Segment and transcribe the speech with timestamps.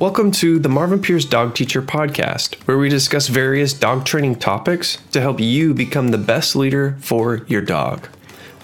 [0.00, 4.98] Welcome to the Marvin Pierce Dog Teacher Podcast, where we discuss various dog training topics
[5.12, 8.08] to help you become the best leader for your dog.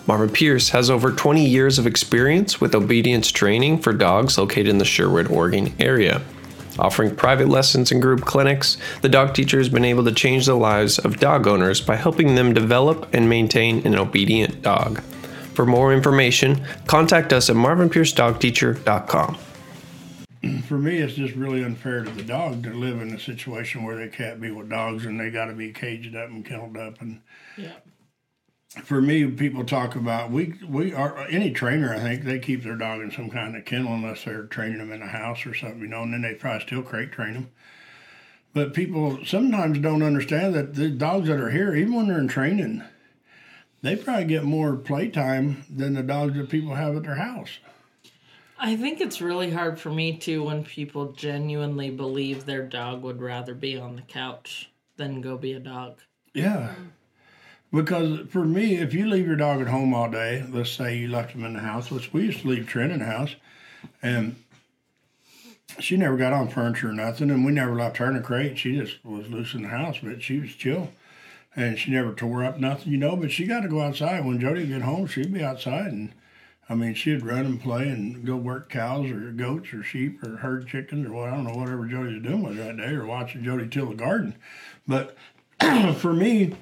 [0.09, 4.79] Marvin Pierce has over 20 years of experience with obedience training for dogs located in
[4.79, 6.21] the Sherwood, Oregon area.
[6.81, 10.55] Offering private lessons and group clinics, the dog teacher has been able to change the
[10.57, 15.01] lives of dog owners by helping them develop and maintain an obedient dog.
[15.55, 19.39] For more information, contact us at marvinpiercedogteacher.com.
[20.65, 23.97] for me, it's just really unfair to the dog to live in a situation where
[23.97, 27.01] they can't be with dogs and they got to be caged up and kenneled up.
[27.01, 27.21] And
[27.57, 27.75] Yeah.
[28.85, 31.93] for me, people talk about we we are any trainer.
[31.93, 34.93] I think they keep their dog in some kind of kennel unless they're training them
[34.93, 36.03] in a house or something, you know.
[36.03, 37.51] And then they probably still crate train them.
[38.53, 42.29] But people sometimes don't understand that the dogs that are here, even when they're in
[42.29, 42.83] training,
[43.83, 47.59] they probably get more playtime than the dogs that people have at their house.
[48.63, 53.23] I think it's really hard for me too when people genuinely believe their dog would
[53.23, 55.99] rather be on the couch than go be a dog.
[56.35, 56.75] Yeah.
[57.73, 61.09] Because for me, if you leave your dog at home all day, let's say you
[61.09, 63.35] left him in the house, which we used to leave Trent in the house,
[64.03, 64.37] and
[65.79, 68.59] she never got on furniture or nothing, and we never left her in a crate.
[68.59, 70.91] She just was loose in the house, but she was chill.
[71.57, 74.25] And she never tore up nothing, you know, but she got to go outside.
[74.25, 76.13] When Jody get home, she'd be outside and
[76.71, 80.37] I mean, she'd run and play and go work cows or goats or sheep or
[80.37, 83.05] herd chickens or what I don't know whatever Jody was doing with that day or
[83.05, 84.37] watching Jody till the garden.
[84.87, 85.17] But
[85.97, 86.55] for me,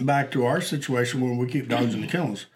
[0.00, 2.46] back to our situation when we keep dogs in the kennels,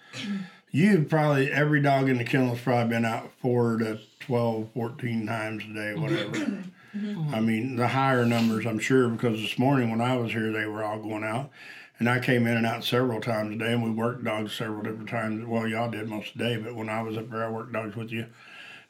[0.70, 5.64] you probably every dog in the kennel's probably been out four to 12, 14 times
[5.64, 6.64] a day, whatever.
[6.96, 7.34] Mm-hmm.
[7.34, 10.64] I mean, the higher numbers, I'm sure, because this morning when I was here, they
[10.64, 11.50] were all going out.
[11.98, 14.82] And I came in and out several times a day, and we worked dogs several
[14.82, 15.44] different times.
[15.44, 17.72] Well, y'all did most of the day, but when I was up there, I worked
[17.72, 18.26] dogs with you.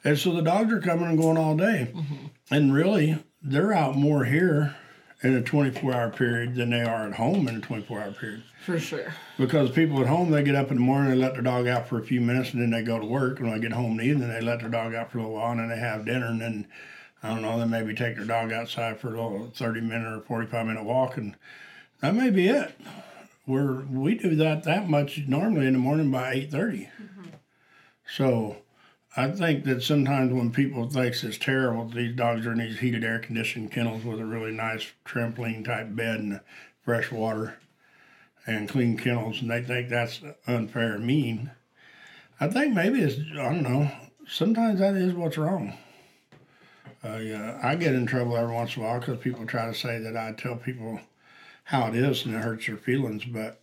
[0.04, 1.90] And so the dogs are coming and going all day.
[1.94, 2.26] Mm-hmm.
[2.50, 4.76] And really, they're out more here
[5.22, 8.42] in a 24 hour period than they are at home in a 24 hour period.
[8.64, 9.12] For sure.
[9.36, 11.88] Because people at home, they get up in the morning, they let their dog out
[11.88, 13.38] for a few minutes, and then they go to work.
[13.38, 15.22] And when they get home in the evening, they let their dog out for a
[15.22, 16.66] little while, and then they have dinner, and then
[17.22, 20.20] I don't know, they maybe take their dog outside for a little 30 minute or
[20.20, 21.34] 45 minute walk, and
[22.00, 22.78] that may be it.
[23.46, 26.88] We're, we do that that much normally in the morning by 8.30.
[28.06, 28.58] So
[29.16, 33.04] I think that sometimes when people thinks it's terrible, these dogs are in these heated
[33.04, 36.40] air conditioned kennels with a really nice trampoline type bed and
[36.82, 37.58] fresh water
[38.46, 41.50] and clean kennels, and they think that's unfair and mean.
[42.40, 43.90] I think maybe it's I don't know.
[44.26, 45.74] Sometimes that is what's wrong.
[47.04, 49.74] Uh, yeah, I get in trouble every once in a while because people try to
[49.74, 51.00] say that I tell people
[51.68, 53.60] how it is and it hurts their feelings, but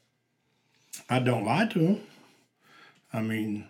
[1.10, 2.02] I don't lie to them.
[3.12, 3.68] I mean,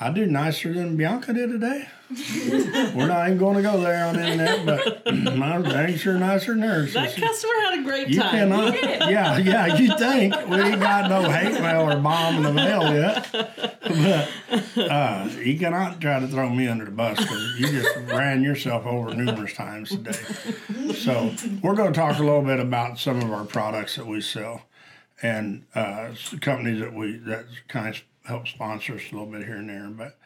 [0.00, 1.86] I do nicer than Bianca did today.
[2.96, 6.52] We're not even going to go there on the internet, but my dang sure nicer
[6.52, 6.94] than hers.
[6.94, 8.30] That customer had a great You time.
[8.32, 8.74] cannot.
[9.10, 9.76] Yeah, yeah.
[9.76, 13.28] You think we ain't got no hate mail or bomb in the mail yet,
[14.82, 18.42] but uh, you cannot try to throw me under the bus because you just ran
[18.42, 20.18] yourself over numerous times today.
[20.94, 24.20] So we're going to talk a little bit about some of our products that we
[24.20, 24.62] sell
[25.22, 26.10] and uh,
[26.40, 29.88] companies that we that kind of help sponsor us a little bit here and there,
[29.88, 30.18] but.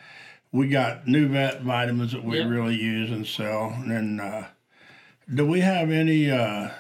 [0.51, 2.49] We got NuVet vitamins that we Yep.
[2.49, 4.47] really use and sell, and then uh,
[5.35, 6.71] do we have any uh,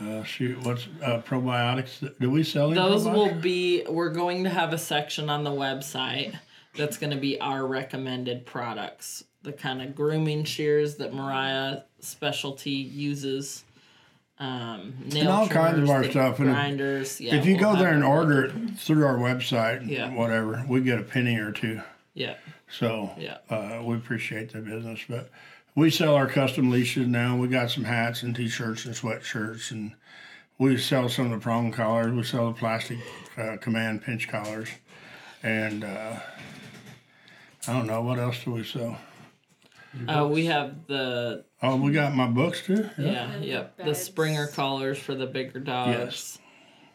[0.00, 2.10] uh, shoot, what's uh, probiotics?
[2.18, 3.12] Do we sell any Those probiotics?
[3.12, 6.34] will be, we're going to have a section on the website
[6.76, 9.24] that's going to be our recommended products.
[9.42, 13.64] The kind of grooming shears that Mariah Specialty uses.
[14.40, 17.20] Um, nail all kinds of our stuff, and if- Grinders.
[17.20, 20.14] Yeah, if you we'll go there and order it through our website, Yeah.
[20.14, 21.80] whatever, we get a penny or two.
[22.14, 22.34] Yeah.
[22.70, 23.38] So Yeah.
[23.50, 25.30] uh, we appreciate the business, but
[25.74, 27.36] we sell our custom leashes now.
[27.36, 29.92] We got some hats and t-shirts and sweatshirts, and
[30.56, 32.12] we sell some of the prong collars.
[32.12, 32.98] We sell the plastic
[33.36, 34.68] uh, command pinch collars,
[35.42, 36.16] and uh,
[37.66, 38.98] I don't know what else do we sell.
[40.06, 42.88] Uh, we have the Oh, we got my books too.
[42.98, 45.90] yeah, yep, the Sprenger collars for the bigger dogs.
[45.98, 46.38] Yes.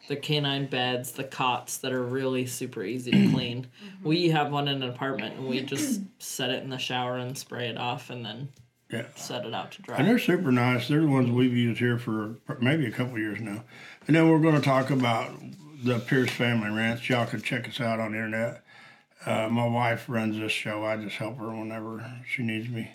[0.06, 3.66] The canine beds, the cots that are really super easy to clean.
[4.02, 7.36] We have one in an apartment and we just set it in the shower and
[7.38, 8.48] spray it off and then
[8.90, 9.06] Yeah.
[9.16, 9.96] set it out to dry.
[9.96, 10.88] And they're super nice.
[10.88, 13.64] They're the ones we've used here for maybe a couple years now.
[14.06, 15.30] And then we're going to talk about
[15.82, 17.08] the Pierce Family Ranch.
[17.08, 18.62] Y'all can check us out on the internet.
[19.24, 20.84] Uh, my wife runs this show.
[20.84, 22.90] I just help her whenever she needs me.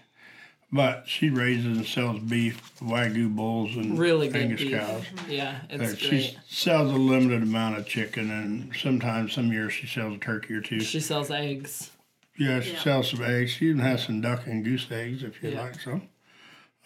[0.72, 4.72] But she raises and sells beef, wagyu bulls, and Really good Angus beef.
[4.78, 5.04] cows.
[5.28, 6.38] Yeah, it's she great.
[6.48, 10.62] sells a limited amount of chicken, and sometimes some years she sells a turkey or
[10.62, 10.80] two.
[10.82, 11.90] She sells eggs.
[12.38, 12.80] Yeah, she Yeah.
[12.82, 13.52] sells some eggs.
[13.52, 15.62] She even has some duck and goose eggs if you Yeah.
[15.64, 16.04] like some.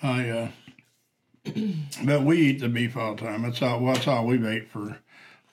[0.02, 0.48] I uh,
[2.06, 3.42] but we eat the beef all the time.
[3.44, 3.82] That's all.
[3.82, 4.98] Well, that's all we've ate for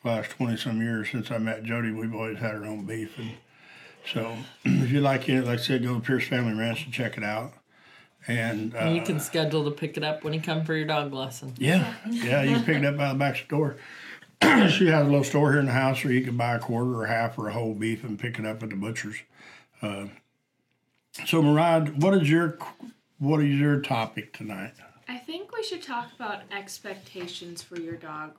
[0.05, 1.91] the last twenty some years since I met Jody.
[1.91, 3.33] We've always had our own beef, and
[4.13, 7.17] so if you like it, like I said, go to Pierce Family Ranch and check
[7.19, 7.55] it out.
[8.27, 10.87] And, uh, And you can schedule to pick it up when you come for your
[10.87, 11.55] dog lesson.
[11.59, 13.77] yeah, yeah, you can pick it up out of the back store.
[14.43, 16.95] she has a little store here in the house where you can buy a quarter
[16.95, 19.17] or half or a whole beef and pick it up at the butcher's.
[19.83, 20.07] Uh,
[21.27, 22.59] so, Mariah, what is your
[23.19, 24.73] what is your topic tonight?
[25.09, 28.37] I think we should talk about expectations for your dog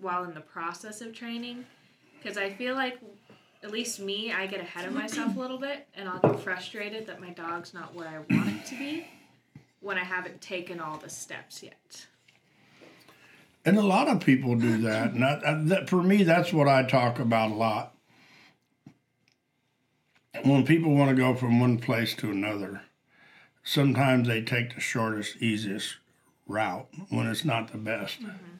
[0.00, 1.64] while in the process of training.
[2.22, 2.98] Because I feel like,
[3.64, 7.06] at least me, I get ahead of myself a little bit and I'll get frustrated
[7.06, 9.06] that my dog's not where I want it to be
[9.80, 12.06] when I haven't taken all the steps yet.
[13.64, 16.68] And a lot of people do that, and I, I, that for me, that's what
[16.68, 17.94] I talk about a lot.
[20.42, 22.82] When people want to go from one place to another,
[23.62, 25.96] sometimes they take the shortest, easiest
[26.46, 28.20] route when it's not the best.
[28.20, 28.56] Mm-hmm.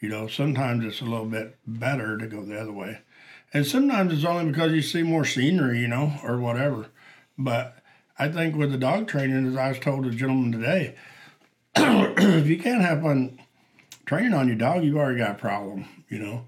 [0.00, 2.98] You know, sometimes it's a little bit better to go the other way,
[3.52, 6.86] and sometimes it's only because you see more scenery, you know, or whatever.
[7.38, 7.78] But
[8.18, 10.94] I think with the dog training, as I was told a gentleman today,
[11.76, 13.38] if you can't have fun
[14.06, 16.44] training on your dog, you've already got a problem, you know.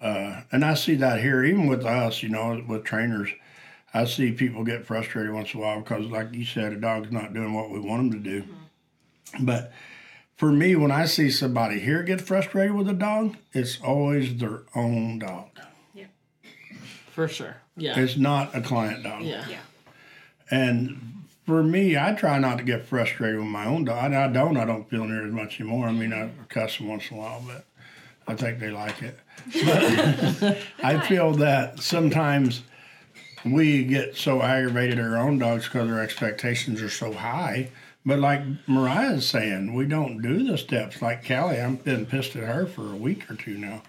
[0.00, 3.30] Uh, and I see that here, even with us, you know, with trainers.
[3.92, 7.10] I see people get frustrated once in a while because, like you said, a dog's
[7.10, 8.44] not doing what we want them to do.
[9.40, 9.72] But
[10.36, 14.62] for me, when I see somebody here get frustrated with a dog, it's always their
[14.74, 15.48] own dog.
[17.18, 17.56] For sure.
[17.76, 17.98] Yeah.
[17.98, 19.22] It's not a client dog.
[19.22, 19.44] yeah.
[19.48, 19.58] Yeah.
[20.52, 24.04] And for me, I try not to get frustrated with my own dog.
[24.04, 24.56] And I don't.
[24.56, 25.88] I don't feel near as much anymore.
[25.88, 27.64] I mean, I cuss them once in a while, but
[28.28, 29.18] I think they like it.
[29.64, 32.62] But I feel that sometimes
[33.44, 37.70] we get so aggravated at our own dogs because our expectations are so high.
[38.06, 41.02] But like Mariah's saying, we don't do the steps.
[41.02, 43.82] Like Callie, I've been pissed at her for a week or two now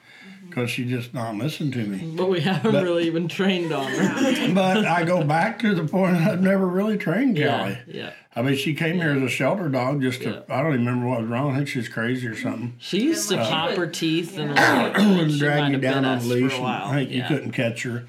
[0.49, 2.13] because she just not listened to me.
[2.15, 4.53] But we haven't But- really even trained on her.
[4.53, 7.45] But I go back to the point I've never really trained Callie.
[7.45, 7.77] yeah.
[7.87, 8.13] Yeah.
[8.35, 10.01] I mean, she came here as a shelter dog.
[10.01, 10.55] Just to, Yeah.
[10.55, 11.51] I don't even remember what was wrong.
[11.51, 12.75] I think she's crazy or something.
[12.79, 14.83] She used to like, she pop her teeth and yeah.
[14.83, 16.53] like, And drag you down on us the for leash.
[16.53, 16.65] a and.
[16.65, 18.05] I think you couldn't catch her.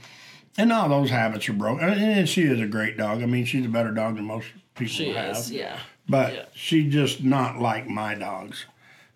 [0.59, 1.89] And all those habits are broken.
[1.89, 3.23] And, and she is a great dog.
[3.23, 5.37] I mean, she's a better dog than most people She have.
[5.37, 5.51] is.
[5.51, 5.79] Yeah.
[6.09, 6.45] But yeah.
[6.55, 8.67] she's just not like my dogs.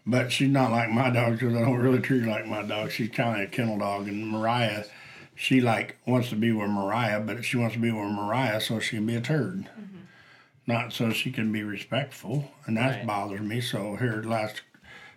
[0.07, 2.91] But she's not like my dog because I don't really treat her like my dog.
[2.91, 4.07] She's kind of a kennel dog.
[4.07, 4.85] And Mariah,
[5.35, 8.81] she like wants to be with Mariah, but she wants to be with Mariah so
[8.81, 9.65] she can be a turd.
[9.65, 9.99] Mm-hmm.
[10.67, 12.51] Not so she can be respectful.
[12.67, 13.07] And that Right.
[13.07, 13.61] bothers me.
[13.63, 14.61] So here last,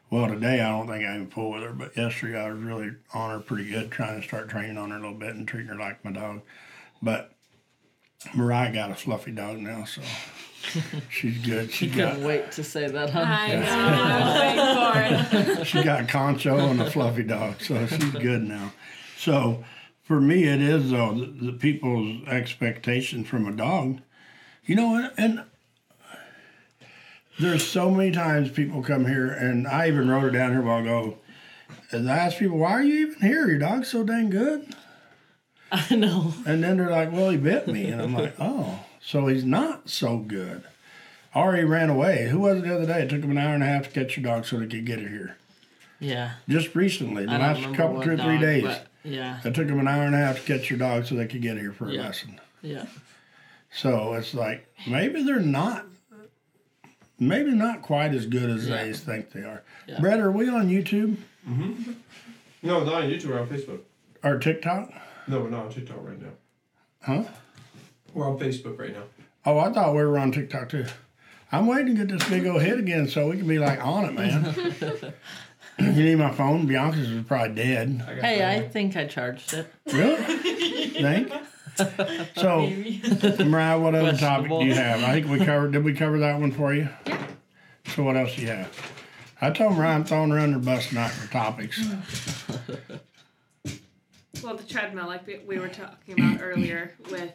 [0.10, 2.92] well, today I don't think I even pulled with her, but yesterday I was really
[3.13, 5.68] on her pretty good, trying to start training on her a little bit and treating
[5.68, 6.42] her like my dog.
[7.01, 7.33] But
[8.33, 10.01] Mariah got a fluffy dog now, so
[11.10, 11.72] she's good.
[11.72, 13.24] She You got couldn't wait to say that, huh?
[13.25, 13.66] I know.
[13.69, 15.68] I was waiting for it.
[15.68, 18.72] she got Concho and a fluffy dog, so she's good now.
[19.18, 19.64] So
[20.04, 24.00] for me, it is though the, the people's expectation from a dog.
[24.66, 25.44] You know, and, and
[27.40, 30.66] there's so many times people come here, and I even wrote it down here a
[30.66, 31.18] while ago.
[31.92, 33.48] And I ask people, "Why are you even here?
[33.48, 34.75] Your dog's so dang good."
[35.72, 36.34] I know.
[36.46, 39.89] And then they're like, "Well, he bit me," and I'm like, "Oh, so he's not
[39.89, 40.63] so good."
[41.36, 42.30] Or he ran away.
[42.30, 43.04] Who was it the other day?
[43.04, 44.85] It took him an hour and a half to catch your dog so they could
[44.85, 45.37] get it here.
[45.99, 46.31] Yeah.
[46.49, 48.76] Just recently, the I last couple, two or three days.
[49.04, 49.40] yeah.
[49.45, 51.42] It took him an hour and a half to catch your dog so they could
[51.44, 52.02] get here for a Yeah.
[52.04, 52.40] lesson.
[52.64, 52.85] Yeah.
[53.71, 55.85] So it's like maybe they're not,
[57.19, 59.64] maybe not quite as good as they think they are.
[59.87, 59.99] Yeah.
[59.99, 61.92] Brett, are we on YouTube mm-hmm.
[62.64, 63.28] No, not on YouTube.
[63.28, 63.81] We're on Facebook.
[64.23, 64.92] or TikTok?
[65.28, 66.31] No, we're not on TikTok right now.
[67.04, 67.23] Huh?
[68.14, 69.04] We're on Facebook right now.
[69.45, 70.85] Oh, I thought we were on TikTok too.
[71.52, 74.06] I'm waiting to get this big old hit again so we can be like on
[74.06, 75.14] it, man.
[75.80, 76.66] you need my phone?
[76.66, 78.04] Bianca's is probably dead.
[78.06, 79.71] I Hey, I think I charged it.
[79.92, 80.18] Really?
[80.97, 81.31] Think?
[82.35, 82.68] So,
[83.45, 85.04] Mariah, what other topic do you have?
[85.04, 85.73] I think we covered.
[85.73, 86.90] Did we cover that one for you?
[87.06, 87.28] Yeah.
[87.95, 88.92] So what else do you have?
[89.40, 91.80] I told Mariah I'm throwing her under the bus tonight for topics.
[94.44, 97.32] Well, the treadmill, like we, we were talking about earlier, with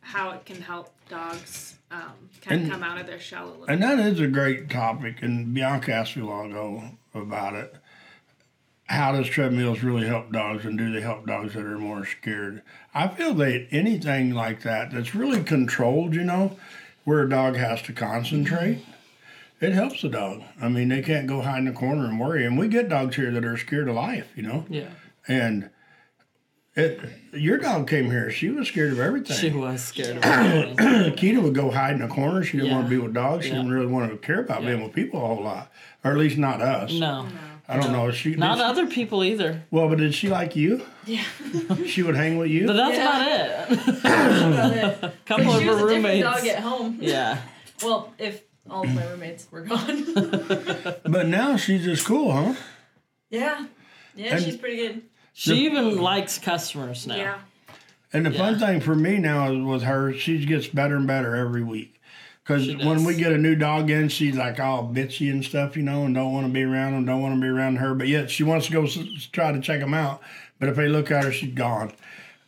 [0.00, 3.50] how it can help dogs um, kind And- of come out of their shell a
[3.50, 3.66] little.
[3.66, 5.22] And that is a great topic.
[5.22, 6.84] And Bianca asked me a while ago
[7.14, 7.74] about it.
[8.86, 12.60] How does treadmills really help dogs, and do they help dogs that are more scared?
[12.92, 16.58] I feel that anything like that that's really controlled, you know,
[17.04, 18.84] where a dog has to concentrate,
[19.58, 20.42] it helps the dog.
[20.60, 22.44] I mean, they can't go hide in the corner and worry.
[22.44, 24.66] And we get dogs here that are scared of life, you know.
[24.68, 24.90] Yeah.
[25.26, 25.70] And
[26.76, 26.98] It,
[27.32, 28.30] your dog came here.
[28.32, 29.36] She was scared of everything.
[29.36, 30.76] She was scared of everything.
[31.14, 32.42] Keita would go hide in a corner.
[32.42, 33.44] She didn't want to be with dogs.
[33.44, 33.58] She Yeah.
[33.58, 34.70] didn't really want to care about Yeah.
[34.70, 35.70] being with people a whole lot,
[36.02, 36.92] or at least not us.
[36.92, 37.28] No,
[37.68, 38.10] I don't know.
[38.10, 39.62] She not she- other people either.
[39.70, 40.82] well, but did she like you?
[41.06, 41.22] Yeah.
[41.86, 42.66] She would hang with you.
[42.66, 43.66] But that's Yeah.
[43.68, 44.02] about it.
[44.02, 46.24] But A couple of she her was a different roommates.
[46.26, 46.98] dog at home.
[47.00, 47.38] Yeah.
[47.82, 50.04] Well, if all of my roommates were gone.
[51.04, 52.54] but now she's just cool, huh?
[53.30, 53.66] yeah.
[54.16, 55.02] Yeah, And- she's pretty good.
[55.34, 57.16] She even likes customers now.
[57.16, 57.38] Yeah.
[58.12, 61.34] And the fun thing for me now is with her, she gets better and better
[61.34, 62.00] every week.
[62.44, 65.82] Because when we get a new dog in, she's like all bitchy and stuff, you
[65.82, 67.94] know, and don't want to be around them, don't want to be around her.
[67.94, 68.98] But yet she wants to go s-
[69.32, 70.20] try to check them out.
[70.60, 71.92] But if they look at her, she's gone.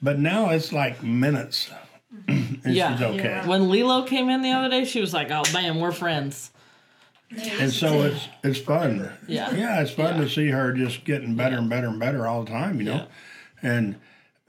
[0.03, 1.71] But now it's like minutes,
[2.29, 2.93] and Yeah.
[2.93, 3.25] she's okay.
[3.25, 3.47] Yeah.
[3.49, 6.51] When Lilo came in the other day, she was like, "Oh, bam, we're friends."
[7.61, 9.11] And so it's it's fun.
[9.27, 9.55] Yeah.
[9.55, 10.23] Yeah, it's fun Yeah.
[10.25, 13.07] to see her just getting better and better and better all the time, you know.
[13.63, 13.97] And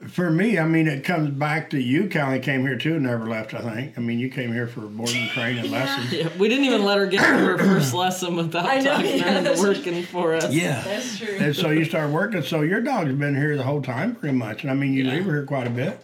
[0.08, 3.26] for me, I mean, it comes back to you, Callie came here too and never
[3.26, 3.98] left, I think.
[3.98, 6.12] I mean, you came here for board and train and lessons.
[6.12, 9.18] Yeah, we didn't even let her get to her first lesson without I know, talking
[9.18, 10.52] her into working for us.
[10.52, 10.80] Yeah.
[10.84, 11.36] That's true.
[11.40, 12.42] And so you start working.
[12.42, 14.62] So your dog's been here the whole time pretty much.
[14.62, 15.14] And I mean, you Yeah.
[15.14, 16.00] leave her here quite a bit.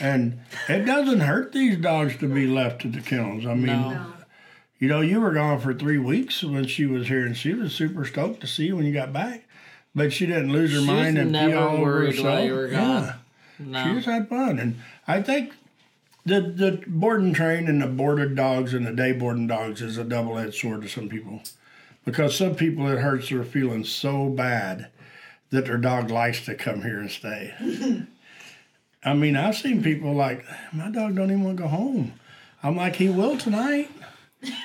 [0.00, 3.46] And it doesn't hurt these dogs to be left to the kennels.
[3.46, 4.06] I mean, No.
[4.80, 4.86] No.
[4.86, 7.74] you know, you were gone for three weeks when she was here, and she was
[7.74, 9.44] super stoked to see you when you got back.
[9.94, 12.44] But she didn't lose her She mind and pee all over worried while herself.
[12.46, 12.78] you were Yeah.
[12.78, 13.14] gone.
[13.58, 13.94] She No.
[13.94, 14.76] just had fun, and
[15.08, 15.52] I think
[16.26, 19.96] the the board and train and the boarded dogs and the day boarding dogs is
[19.96, 21.40] a double edged sword to some people,
[22.04, 24.88] because some people it hurts their feelings so bad
[25.50, 27.54] that their dog likes to come here and stay.
[29.04, 32.12] I mean, I've seen people like my dog don't even want to go home.
[32.62, 33.88] I'm like, he will tonight.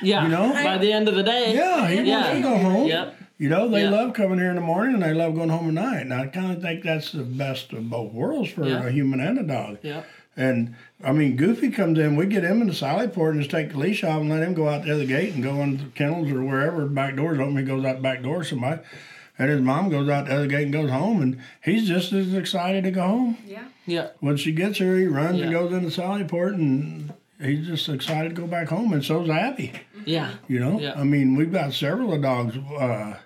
[0.02, 0.24] Yeah.
[0.24, 0.54] You know?
[0.54, 1.54] by the end of the day.
[1.54, 2.22] Yeah, he Yeah.
[2.22, 2.88] wants to go home.
[2.88, 3.16] Yep.
[3.38, 3.90] You know, they Yeah.
[3.90, 6.02] love coming here in the morning and they love going home at night.
[6.02, 8.86] And I kind of think that's the best of both worlds for Yeah.
[8.86, 9.78] a human and a dog.
[9.82, 10.02] Yeah.
[10.38, 13.52] And I mean, Goofy comes in, we get him in the sally port and just
[13.52, 15.86] take the leash off and let him go out the other gate and go into
[15.86, 16.86] the kennels or wherever.
[16.86, 18.44] Back door's open, he goes out the back door.
[18.44, 18.82] Somebody,
[19.40, 22.34] and his mom goes out the other gate and goes home, and he's just as
[22.34, 23.38] excited to go home.
[23.48, 23.64] Yeah.
[23.88, 24.08] Yeah.
[24.20, 25.60] When she gets here, he runs and Yeah.
[25.60, 27.12] goes into sally port, and
[27.42, 29.74] he's just excited to go back home, and so's Abby.
[30.06, 30.32] Yeah.
[30.48, 30.94] You know, Yeah.
[30.96, 33.18] I mean, we've got several of dogs, uh,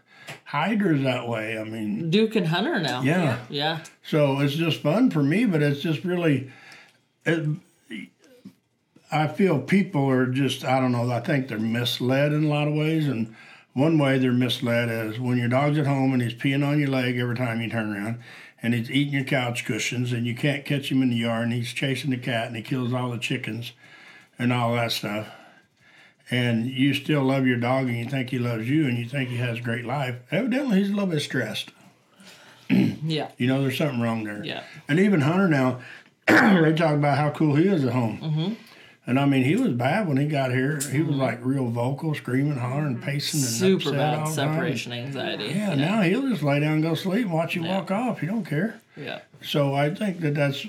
[0.46, 1.58] hiders that way.
[1.58, 3.02] I mean, Duke and Hunter now.
[3.02, 3.38] yeah.
[3.50, 3.80] Yeah.
[4.04, 6.52] So it's just fun for me, but it's just really,
[7.26, 7.48] it,
[9.12, 12.68] I feel people are just, I don't know, I think they're misled in a lot
[12.68, 13.08] of ways.
[13.08, 13.36] And
[13.74, 16.90] one way they're misled is when your dog's at home and he's peeing on your
[16.90, 18.20] leg every time you turn around
[18.62, 21.54] and he's eating your couch cushions and you can't catch him in the yard and
[21.54, 23.74] he's chasing the cat and he kills all the chickens
[24.40, 25.28] and all that stuff.
[26.32, 29.30] And you still love your dog and you think he loves you and you think
[29.30, 30.16] he has a great life.
[30.32, 31.70] Evidently, he's a little bit stressed.
[33.08, 33.30] Yeah.
[33.38, 34.44] You know, there's something wrong there.
[34.44, 34.64] Yeah.
[34.88, 35.82] And even Hunter now,
[36.28, 38.18] they talk about how cool he is at home.
[38.20, 38.54] Mm-hmm.
[39.06, 40.80] And I mean, he was bad when he got here.
[40.92, 44.34] He was like real vocal, screaming, hollering, pacing, and Super upset bad the time.
[44.34, 45.44] separation anxiety.
[45.54, 47.78] Yeah, now he'll just lay down and go sleep and watch you Yeah.
[47.78, 48.22] walk off.
[48.22, 48.80] He don't care.
[48.98, 49.20] Yeah.
[49.44, 50.66] So I think that that's.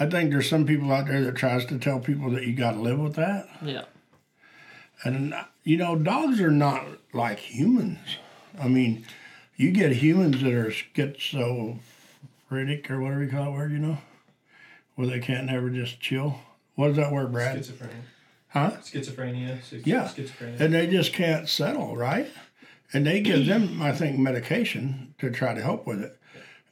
[0.00, 2.72] I think there's some people out there that tries to tell people that you got
[2.72, 3.84] to live with that, Yeah.
[5.04, 7.98] and you know, dogs are not like humans.
[8.58, 9.04] I mean,
[9.56, 13.98] you get humans that are schizophrenic or whatever you call it, word, you know,
[14.94, 16.40] where they can't never just chill.
[16.76, 17.58] What is that word, Brad?
[17.58, 18.02] Schizophrenia.
[18.48, 18.70] Huh?
[18.82, 19.60] Schizophrenia.
[19.62, 20.08] Schi- Yeah.
[20.08, 20.60] Schizophrenia.
[20.60, 22.28] And they just can't settle, right?
[22.92, 26.16] And they give them, I think, medication to try to help with it.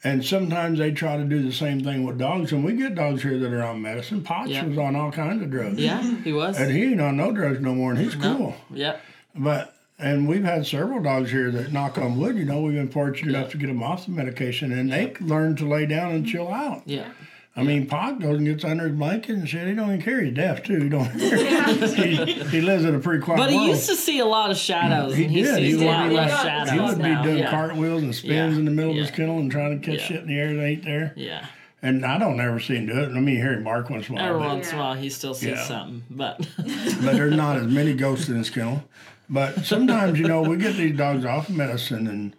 [0.05, 2.52] And sometimes they try to do the same thing with dogs.
[2.52, 4.23] And we get dogs here that are on medicine.
[4.23, 4.64] Potts Yeah.
[4.64, 5.78] was on all kinds of drugs.
[5.78, 6.00] Yeah.
[6.23, 6.59] He was.
[6.59, 8.55] And he ain't on no drugs no more, and he's cool.
[8.73, 8.97] Yeah.
[9.35, 12.37] But and we've had several dogs here that knock on wood.
[12.37, 15.57] You know, we've been fortunate enough to get them off the medication, and they learn
[15.57, 16.83] to lay down and chill out.
[16.87, 17.09] Yeah.
[17.57, 19.67] I mean, Pot goes and gets under his blanket and shit.
[19.67, 20.23] He don't even care.
[20.23, 20.81] He's deaf too.
[20.81, 21.11] He don't.
[21.21, 23.69] he, he lives in a pretty quiet But he world.
[23.71, 25.55] used to see a lot of shadows, He and he did.
[25.57, 27.23] sees He a lot would- shadows he would be now.
[27.25, 27.50] doing yeah.
[27.50, 28.59] cartwheels and spins Yeah.
[28.61, 30.07] in the middle of his kennel and trying to catch Yeah.
[30.07, 31.12] shit in the air that ain't there.
[31.17, 31.47] Yeah.
[31.83, 33.09] And I don't ever see him do it.
[33.09, 34.95] I mean, you hear him bark once in a while, Every once in a while,
[34.95, 35.64] he still sees Yeah.
[35.64, 38.85] something, but but there's not as many ghosts in his kennel.
[39.31, 42.35] But sometimes, you know, we get these dogs off medicine, and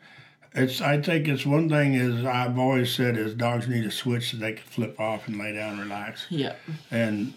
[0.53, 0.81] it's.
[0.81, 4.37] I think it's one thing is I've always said is dogs need a switch so
[4.37, 6.25] they can flip off and lay down and relax.
[6.29, 6.55] yeah.
[6.91, 7.33] And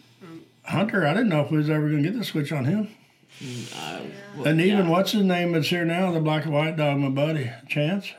[0.65, 2.89] Hunter, I didn't know if we was ever gonna get the switch on him.
[3.41, 4.91] Mm, well, And even yeah.
[4.91, 8.13] what's his name that's here now, the black and white dog, my buddy, Chance.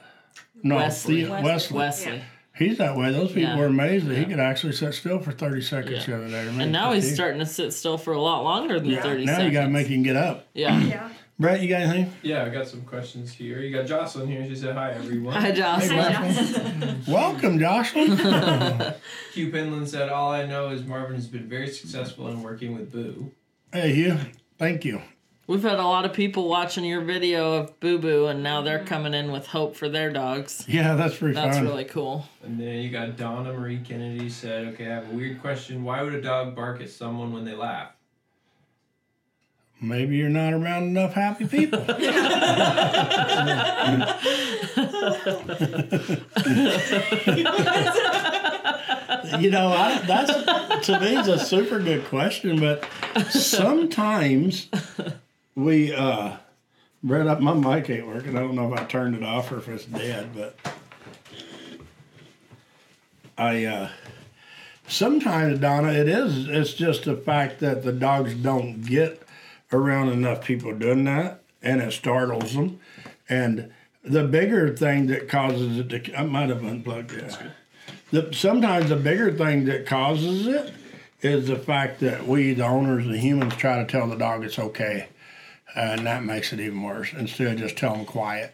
[0.64, 1.24] No, Wesley.
[1.26, 1.78] Theo- Wesley.
[1.78, 2.22] Wesley.
[2.56, 3.12] He's that way.
[3.12, 3.58] Those people Yeah.
[3.58, 6.18] were amazed that he could actually sit still for 30 seconds Yeah.
[6.18, 6.48] the other day.
[6.64, 7.16] And now he's 15.
[7.16, 9.46] starting to sit still for a lot longer than Yeah, 30 now seconds.
[9.54, 10.48] you got to make him get up.
[10.54, 10.80] Yeah.
[10.82, 11.10] Yeah.
[11.44, 12.14] Brett, you got anything?
[12.22, 13.60] Yeah, I got some questions here.
[13.60, 14.48] You got Jocelyn here.
[14.48, 15.34] She said, Hi, everyone.
[15.34, 17.04] Hi, Jocelyn.
[17.08, 18.94] Welcome, Jocelyn.
[19.34, 22.94] Hugh Pinland said, All I know is Marvin has been very successful in working with
[22.94, 23.30] Boo.
[23.74, 24.20] hey, Hugh.
[24.58, 25.02] Thank you.
[25.46, 28.78] We've had a lot of people watching your video of Boo Boo, and now they're
[28.78, 28.88] mm-hmm.
[28.88, 30.64] coming in with hope for their dogs.
[30.70, 31.66] Yeah, that's pretty That's fun.
[31.66, 32.26] really cool.
[32.44, 35.84] And then you got Donna Marie Kennedy said, Okay, I have a weird question.
[35.84, 37.93] Why would a dog bark at someone when they laugh?
[39.84, 41.80] Maybe you're not around enough happy people.
[49.42, 52.88] you know, I, that's to me it's a super good question, but
[53.30, 54.70] sometimes
[55.56, 56.38] we uh
[57.04, 58.38] Brett up my mic ain't working.
[58.38, 60.56] I don't know if I turned it off or if it's dead, but
[63.38, 63.90] I uh
[64.88, 69.23] sometimes Donna it is it's just the fact that the dogs don't get
[69.74, 72.80] around enough people doing that and it startles them.
[73.30, 73.72] And
[74.04, 77.38] the bigger thing that causes it to I might have unplugged it.
[78.12, 80.74] The, sometimes the bigger thing that causes it
[81.22, 84.60] is the fact that we, the owners, the humans, try to tell the dog it's
[84.60, 85.08] okay,
[85.76, 87.14] and that makes it even worse.
[87.14, 88.54] Instead of just tell them quiet,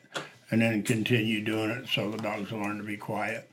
[0.52, 3.50] and then continue doing it so the dogs will learn to be quiet.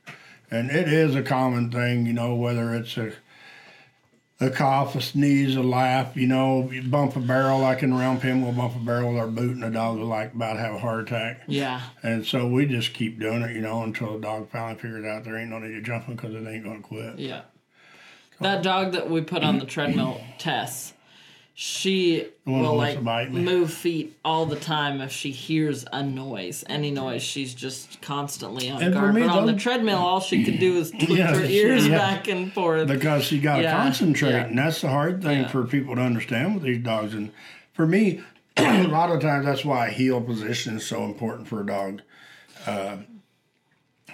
[0.50, 3.12] And it is a common thing, you know, whether it's a
[4.38, 8.20] a cough, a sneeze, a laugh, you know, you bump a barrel like in round
[8.20, 10.58] pen, we'll bump a barrel with our boot, and the dog will like about to
[10.58, 11.42] have a heart attack.
[11.46, 11.80] Yeah.
[12.02, 15.24] And so we just keep doing it, you know, until the dog finally figures out
[15.24, 17.18] there ain't no need to jump because it ain't gonna quit.
[17.18, 17.42] Yeah.
[18.40, 20.92] That dog that we put on the treadmill, Tess,
[21.58, 26.62] she will like to move feet all the time if she hears a noise.
[26.68, 29.14] Any noise, she's just constantly on And guard.
[29.14, 31.96] me, But on the treadmill, all she could do is twitch Yeah, her ears yeah.
[31.96, 32.88] back and forth.
[32.88, 36.62] Because she gotta Yeah, concentrate, and that's the hard thing for people to understand with
[36.64, 37.14] these dogs.
[37.14, 37.32] And
[37.72, 38.20] for me,
[38.58, 42.02] a lot of times that's why a heel position is so important for a dog,
[42.66, 42.98] uh,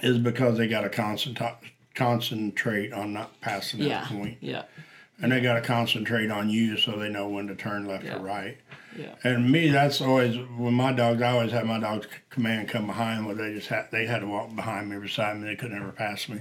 [0.00, 1.54] is because they gotta concentrate
[1.96, 4.38] concentrate on not passing that point.
[4.40, 4.62] Yeah.
[5.20, 8.16] And they got to concentrate on you so they know when to turn left Yeah.
[8.16, 8.56] or right.
[8.96, 9.14] Yeah.
[9.24, 11.22] And me, that's always when my dogs.
[11.22, 14.26] I always had my dogs command come behind, where they just had they had to
[14.26, 15.46] walk behind me, beside me.
[15.48, 16.40] They could never pass me.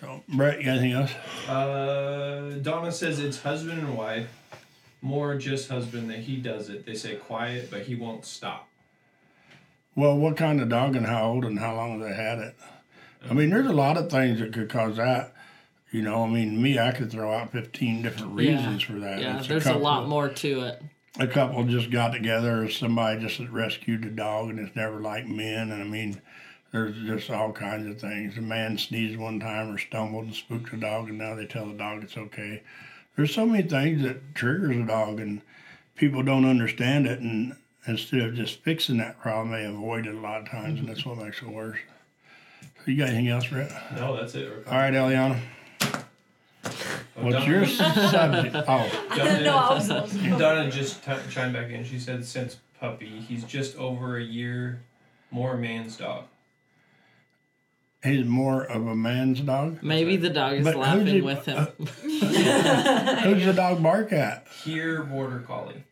[0.00, 1.12] So, Brett, you got anything else?
[1.48, 4.28] Uh, Donna says it's husband and wife.
[5.02, 6.86] More just husband that he does it.
[6.86, 8.68] They say quiet, but he won't stop.
[9.96, 12.54] Well, what kind of dog and how old and how long have they had it?
[13.28, 15.33] I mean, there's a lot of things that could cause that.
[15.94, 18.50] You know, I mean, me, I could throw out 15 different Yeah.
[18.56, 19.20] reasons for that.
[19.20, 19.38] Yeah.
[19.38, 20.82] It's There's a, couple- lot more to it.
[21.20, 25.28] a couple just got together or somebody just rescued the dog and it's never like
[25.28, 26.20] men and I mean
[26.72, 28.36] there's just all kinds of things.
[28.36, 31.66] A man sneezed one time or stumbled and spooked the dog and now they tell
[31.66, 32.64] the dog it's okay.
[33.14, 35.42] There's so many things that triggers a dog and
[35.94, 37.54] people don't understand it and
[37.86, 41.06] instead of just fixing that problem they avoid it a lot of times and that's
[41.06, 41.78] what makes it worse.
[42.84, 43.70] So you got anything else, Brett?
[43.94, 44.50] No, that's it.
[44.66, 45.38] All right, Eliana.
[47.14, 48.56] What's Donna- your subject?
[48.68, 51.84] Oh, Donna, no, I was, I was Donna just t- chimed back in.
[51.84, 54.82] She said since puppy, he's just over a year
[55.30, 56.24] more man's dog.
[58.02, 59.82] he's more of a man's dog.
[59.82, 61.58] Maybe the dog is But who's laughing he- with him.
[61.78, 64.46] Uh, who's the dog bark at?
[64.64, 65.84] Here, border collie.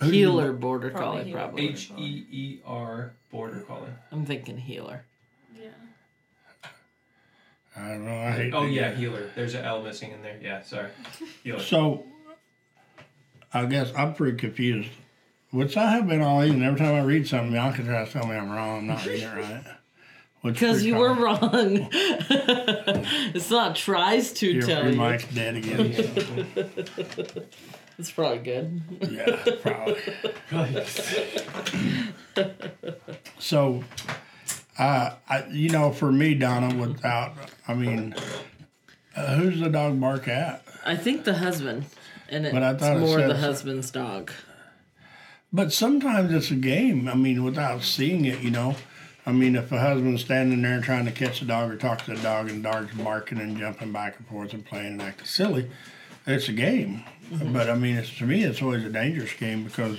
[0.00, 1.40] Who's heeler border Probably collie, heeler.
[1.40, 1.68] probably.
[1.68, 3.90] H E E R border collie.
[4.10, 5.04] I'm thinking heeler.
[7.76, 7.84] Yeah.
[7.84, 8.14] I don't know.
[8.20, 8.54] I hate.
[8.54, 9.30] Oh to- yeah, heeler.
[9.34, 10.38] There's an L missing in there.
[10.42, 10.90] Yeah, sorry.
[11.44, 11.60] Heeler.
[11.60, 12.04] So,
[13.52, 14.90] I guess I'm pretty confused.
[15.50, 16.62] Which I have been all evening.
[16.62, 18.78] Every time I read something, Bianca tries to tell me I'm wrong.
[18.80, 19.64] I'm not reading it right.
[20.42, 21.88] Because pretty you were wrong.
[21.92, 24.98] it's not tries to Your, tell your you.
[24.98, 27.46] mic's dead again.
[27.98, 28.80] It's probably good.
[29.10, 30.00] yeah, probably.
[33.38, 33.84] So,
[34.80, 37.34] uh, I, you know, for me, Donna, without,
[37.68, 38.14] I mean,
[39.14, 40.64] uh, who's the dog bark at?
[40.86, 41.84] I think the husband,
[42.30, 44.32] and it's But I thought it more the said- husband's dog.
[45.52, 47.08] But sometimes it's a game.
[47.08, 48.76] I mean, without seeing it, you know.
[49.26, 52.14] I mean, if a husband's standing there trying to catch a dog or talk to
[52.14, 55.26] the dog, and the dog's barking and jumping back and forth and playing and acting
[55.26, 55.68] silly,
[56.26, 57.04] it's a game.
[57.52, 59.98] But I mean, it's to me, it's always a dangerous game because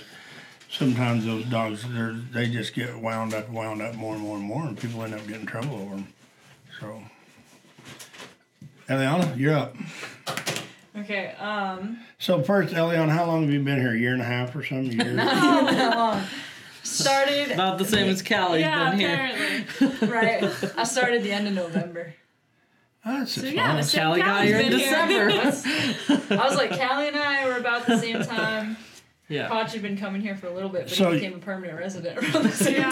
[0.72, 4.64] sometimes those dogs, they're, just get wound up, wound up more and more and more,
[4.64, 6.08] and people end up getting trouble over them.
[6.80, 7.04] So,
[8.88, 9.76] Eliana, you're up.
[10.98, 13.94] Okay, um, So first, Eliana, how long have you been here?
[13.94, 14.92] A year and a half or something?
[14.92, 15.06] Years?
[15.08, 15.14] year?
[15.16, 16.24] not long.
[16.84, 19.88] Started About the same as Callie's yeah, been here.
[20.10, 20.44] right.
[20.78, 22.16] I started the end of November.
[23.06, 25.30] That's So yeah, the same Callie got here in been here.
[25.30, 26.36] December.
[26.42, 28.78] I was like, Callie and I were about the same time.
[29.32, 29.48] Yeah.
[29.48, 31.80] Koch had been coming here for a little bit, but So- he became a permanent
[31.80, 32.84] resident around the same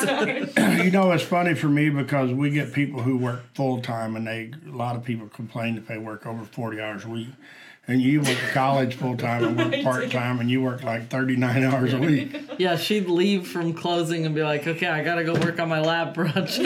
[0.56, 0.84] time.
[0.86, 4.26] you know, it's funny for me because we get people who work full time, and
[4.26, 7.28] they a lot of people complain if they work over forty hours a week.
[7.90, 11.10] And you work at college full time and work part time, and you worked like
[11.10, 12.36] thirty nine hours a week.
[12.60, 15.80] Yeah, she'd leave from closing and be like, okay, I gotta go work on my
[15.82, 16.60] lab project.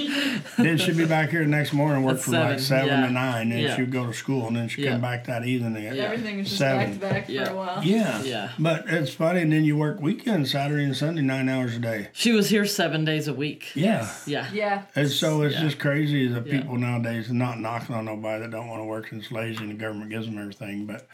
[0.00, 2.88] yeah then she'd be back here the next morning, work At from like seven, seven
[3.00, 3.06] yeah.
[3.06, 3.76] to nine, and Yeah.
[3.76, 4.92] she'd go to school, and then she'd Yeah.
[4.92, 6.78] come back that evening at Everything was just seven.
[6.78, 7.50] back to back for Yeah.
[7.50, 7.84] a while.
[7.84, 8.22] Yeah.
[8.22, 8.50] Yeah.
[8.58, 12.08] But it's funny, and then you work weekends, Saturday and Sunday, nine hours a day.
[12.12, 13.70] She was here seven days a week.
[13.76, 14.08] Yeah.
[14.26, 14.46] Yeah.
[14.52, 14.82] Yeah.
[14.96, 15.60] And so it's Yeah.
[15.62, 16.58] just crazy the Yeah.
[16.60, 19.70] people nowadays, not knocking on nobody that don't want to work and it's lazy and
[19.70, 20.86] the government gives them everything.
[20.86, 21.06] But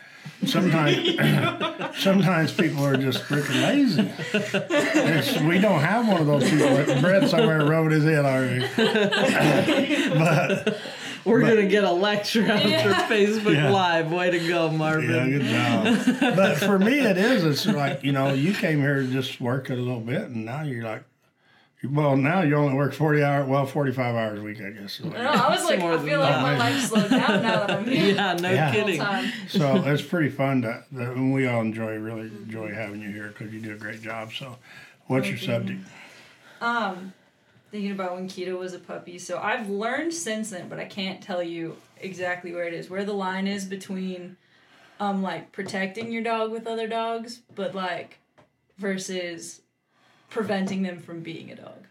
[0.46, 4.10] sometimes, sometimes people are just freaking lazy.
[4.32, 7.00] It's, we don't have one of those people.
[7.00, 8.66] Brett somewhere rubbing his head already.
[10.18, 10.78] but
[11.24, 13.70] We're gonna get a lecture after Facebook Yeah.
[13.70, 14.12] Live.
[14.12, 15.10] Way to go, Marvin.
[15.10, 16.36] yeah, good job.
[16.36, 17.44] But for me, it is.
[17.44, 20.44] It's like you know, you came here to just work it a little bit, and
[20.44, 21.04] now you're like.
[21.90, 23.46] Well, now you only work forty hours.
[23.48, 25.00] Well, forty-five hours a week, I guess.
[25.00, 26.42] No, I was like, I feel like that.
[26.42, 28.14] my life slowed down now that I'm here.
[28.14, 28.72] Yeah, no Yeah.
[28.72, 29.00] kidding.
[29.48, 33.28] So it's pretty fun to, that, and we all enjoy really enjoy having you here
[33.28, 34.32] because you do a great job.
[34.32, 34.56] So,
[35.08, 35.80] what's your subject?
[36.60, 37.12] Um,
[37.70, 39.18] thinking about when Keto was a puppy.
[39.18, 43.04] So I've learned since then, but I can't tell you exactly where it is, where
[43.04, 44.36] the line is between,
[45.00, 48.18] um, like protecting your dog with other dogs, but like,
[48.78, 49.60] versus
[50.34, 51.86] preventing them from being a dog.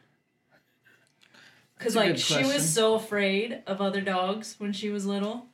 [1.79, 2.53] Cause like she question.
[2.53, 5.47] was so afraid of other dogs when she was little,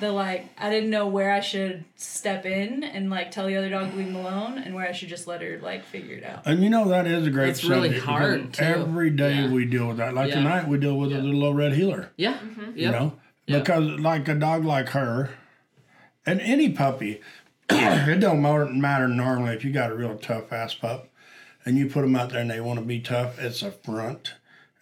[0.00, 3.70] that like I didn't know where I should step in and like tell the other
[3.70, 6.24] dog to leave him alone, and where I should just let her like figure it
[6.24, 6.42] out.
[6.46, 8.58] And you know that is a great It's really hard.
[8.60, 9.50] Every day Yeah.
[9.50, 10.12] we deal with that.
[10.14, 10.34] Like Yeah.
[10.36, 11.18] tonight we deal with Yeah.
[11.18, 12.10] a little old red heeler.
[12.16, 12.34] Yeah.
[12.34, 12.64] Mm-hmm.
[12.76, 12.92] You Yep.
[12.92, 13.12] know,
[13.46, 13.58] Yeah.
[13.60, 15.30] because like a dog like her,
[16.26, 17.20] and any puppy,
[17.70, 21.08] it don't matter, matter normally if you got a real tough ass pup,
[21.64, 23.38] and you put them out there and they want to be tough.
[23.38, 24.34] It's a front.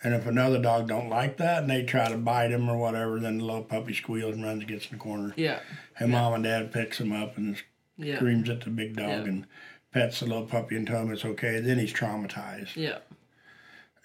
[0.02, 3.20] And if another dog don't like that and they try to bite him or whatever,
[3.20, 5.34] then the little puppy squeals and runs, gets in the corner.
[5.36, 5.60] Yeah.
[5.98, 7.56] And mom and dad picks him up and
[7.98, 8.16] Yeah.
[8.16, 9.24] screams at the big dog Yeah.
[9.24, 9.46] and
[9.92, 11.60] pets the little puppy and tells him it's okay.
[11.60, 12.76] Then he's traumatized.
[12.76, 12.98] Yeah.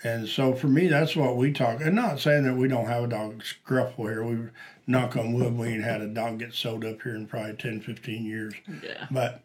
[0.04, 1.80] And so for me, that's what we talk.
[1.82, 4.24] And not saying that we don't have a dog scruffle here.
[4.24, 4.50] We
[4.88, 7.80] knock on wood, we ain't had a dog get sewed up here in probably 10,
[7.80, 8.54] 15 years.
[8.84, 9.08] Yeah.
[9.10, 9.42] But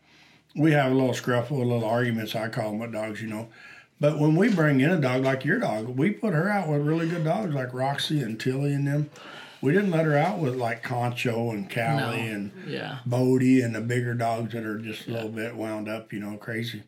[0.57, 2.35] we have a little scruffle, a little arguments.
[2.35, 3.49] I call them with dogs, you know.
[4.01, 6.81] But when we bring in a dog like your dog, we put her out with
[6.87, 9.11] really good dogs like Roxy and Tilly and them.
[9.63, 12.33] We didn't let her out with like Concho and Callie No.
[12.33, 12.99] and Yeah.
[13.05, 16.39] Bodie and the bigger dogs that are just a little bit wound up, you know,
[16.39, 16.85] crazy.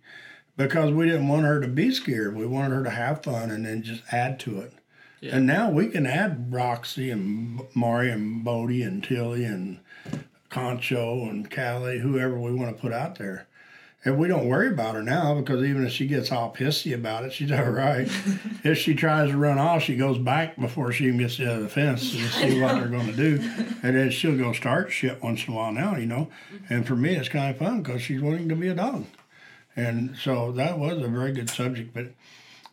[0.57, 2.35] Because we didn't want her to be scared.
[2.35, 4.73] We wanted her to have fun and then just add to it.
[5.21, 5.37] Yeah.
[5.37, 9.79] And now we can add Roxy and Mari and Bodie and Tilly and
[10.49, 13.47] Concho and Callie, whoever we want to put out there.
[14.05, 17.25] And we don't worry about her now because even if she gets all pissy about
[17.25, 18.09] it, she's all right.
[18.65, 21.55] if she tries to run off, she goes back before she even gets to the
[21.55, 23.39] other fence to see what they're going to do.
[23.83, 26.29] And then she'll go start shit once in a while now, you know.
[26.53, 26.75] Mm-hmm.
[26.75, 29.07] And for me, it's kind of fun because she's wanting to be a dog.
[29.77, 31.95] And so that was a very good subject.
[31.95, 32.09] But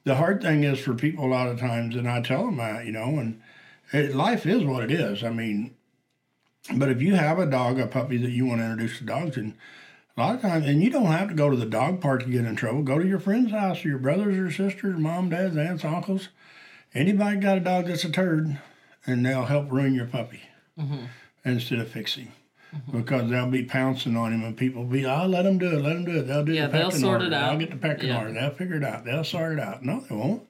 [0.04, 2.86] the hard thing is for people a lot of times, and I tell them that,
[2.86, 3.40] you know, and
[3.94, 5.24] it, life is what it is.
[5.24, 5.76] I mean,
[6.76, 9.38] but if you have a dog, a puppy that you want to introduce to dogs,
[9.38, 9.54] and
[10.20, 12.30] a lot of times, and you don't have to go to the dog park to
[12.30, 12.84] get in trouble.
[12.84, 16.30] Go to your friend's house, or your brothers or sisters, mom, dads, aunts, uncles.
[16.94, 18.60] Anybody got a dog that's a turd,
[19.06, 20.42] and they'll help ruin your puppy
[20.78, 21.06] mm-hmm.
[21.46, 22.34] instead of fixing.
[22.92, 25.82] Because they'll be pouncing on him, and people will be, "Oh, let them do it,
[25.82, 26.28] let them do it.
[26.28, 27.26] They'll do Yeah, the they'll pecking sort order.
[27.26, 27.50] it out.
[27.50, 28.20] They'll get the pecking Yeah.
[28.20, 28.34] order.
[28.34, 29.06] They'll figure it out.
[29.06, 30.44] They'll sort it out." No, they won't.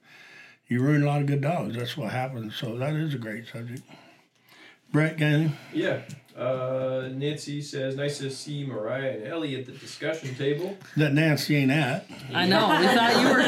[0.68, 1.78] You ruin a lot of good dogs.
[1.78, 2.56] That's what happens.
[2.56, 3.84] So that is a great subject.
[4.92, 5.58] Brett, got anything?
[5.74, 6.02] Yeah.
[6.40, 10.78] Uh, Nancy says, nice to see Mariah and Ellie at the discussion table.
[10.96, 12.06] that Nancy ain't at.
[12.34, 12.80] I know.
[12.80, 13.44] We thought you were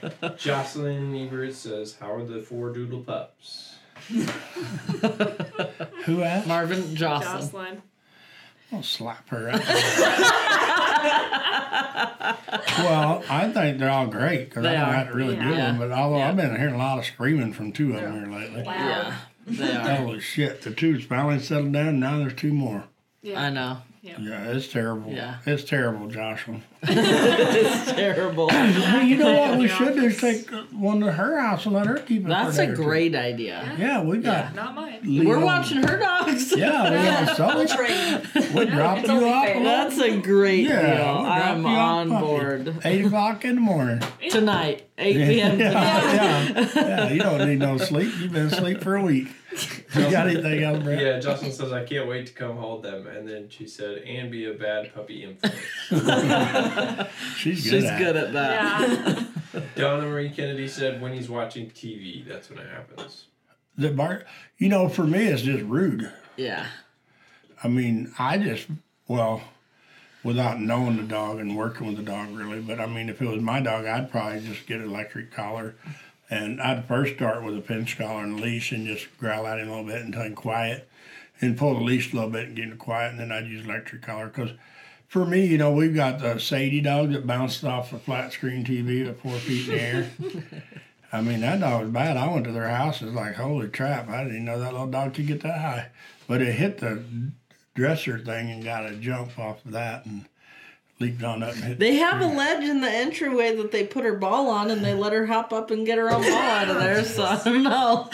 [0.00, 0.32] coming.
[0.38, 3.74] Jocelyn Everett says, how are the four doodle pups?
[6.06, 6.46] Who at?
[6.46, 7.40] Marvin Jocelyn.
[7.40, 7.82] Jocelyn.
[8.72, 9.50] I'll slap her.
[9.50, 9.60] out.
[12.78, 14.92] well, I think they're all great because I They don't are.
[14.94, 15.42] have to really Yeah.
[15.42, 15.78] deal with them.
[15.78, 16.28] But although Yeah.
[16.30, 18.62] I've been hearing a lot of screaming from two of them here lately.
[18.64, 19.14] Yeah.
[19.46, 19.96] They are.
[19.96, 20.62] Holy shit!
[20.62, 22.00] The two's finally settled down.
[22.00, 22.84] Now there's two more.
[23.22, 23.42] Yeah.
[23.42, 23.78] I know.
[24.04, 25.10] Yeah, it's terrible.
[25.12, 25.38] Yeah.
[25.46, 26.60] It's terrible, Joshua.
[26.82, 28.50] it's terrible.
[28.50, 31.86] Hey, you know what we should do is take one to her house and let
[31.86, 32.28] her keep it.
[32.28, 32.82] That's for a day or two.
[32.82, 33.74] great idea.
[33.78, 34.54] Yeah, we got.
[34.54, 35.24] Not mine.
[35.24, 36.54] We're watching her dogs.
[36.54, 37.66] Yeah, we got Sully.
[37.66, 38.54] Trade.
[38.54, 39.46] We're dropping you off.
[39.46, 39.62] fair.
[39.62, 41.22] That's a great Yeah, deal.
[41.22, 42.24] we'll I'm you off on puppy.
[42.26, 42.76] board.
[42.84, 44.02] Eight o'clock in the morning.
[44.28, 45.58] Tonight, 8 p.m.
[45.58, 46.72] Yeah, tonight.
[46.74, 47.08] yeah, yeah.
[47.10, 48.12] You don't need no sleep.
[48.20, 49.28] You've been asleep for a week.
[49.94, 51.00] You got anything else, Brett?
[51.00, 54.30] Yeah, Justin says I can't wait to come hold them, and then she said, "And
[54.30, 55.56] be a bad puppy influence."
[57.36, 57.82] She's good.
[57.82, 59.26] She's at good at that.
[59.52, 59.60] Yeah.
[59.76, 63.26] Donna Marie Kennedy said, "When he's watching TV, that's when it happens."
[63.76, 64.24] The bar,
[64.58, 66.10] you know, for me, it's just rude.
[66.36, 66.66] Yeah.
[67.62, 68.66] I mean, I just,
[69.08, 69.42] well,
[70.22, 73.26] without knowing the dog and working with the dog really, but I mean, if it
[73.26, 75.74] was my dog, I'd probably just get an electric collar.
[76.30, 79.68] And I'd first start with a pinch collar and leash and just growl at him
[79.68, 80.88] a little bit until he's quiet
[81.40, 83.10] and pull the leash a little bit and get him quiet.
[83.10, 84.52] And then I'd use electric collar because
[85.08, 88.64] for me, you know, we've got the Sadie dog that bounced off the flat screen
[88.64, 90.10] TV at four feet in the air.
[91.12, 92.16] I mean, that dog was bad.
[92.16, 93.00] I went to their house.
[93.00, 94.08] It's like, holy crap.
[94.08, 95.86] I didn't even know that little dog could get that high.
[96.26, 97.04] But it hit the
[97.74, 100.24] dresser thing and got a jump off of that and
[101.00, 101.78] leaped on up and hit.
[101.78, 102.36] They have a hmm.
[102.36, 105.52] ledge in the entryway that they put her ball on and they let her hop
[105.52, 108.08] up and get her own ball out of there, so I don't know.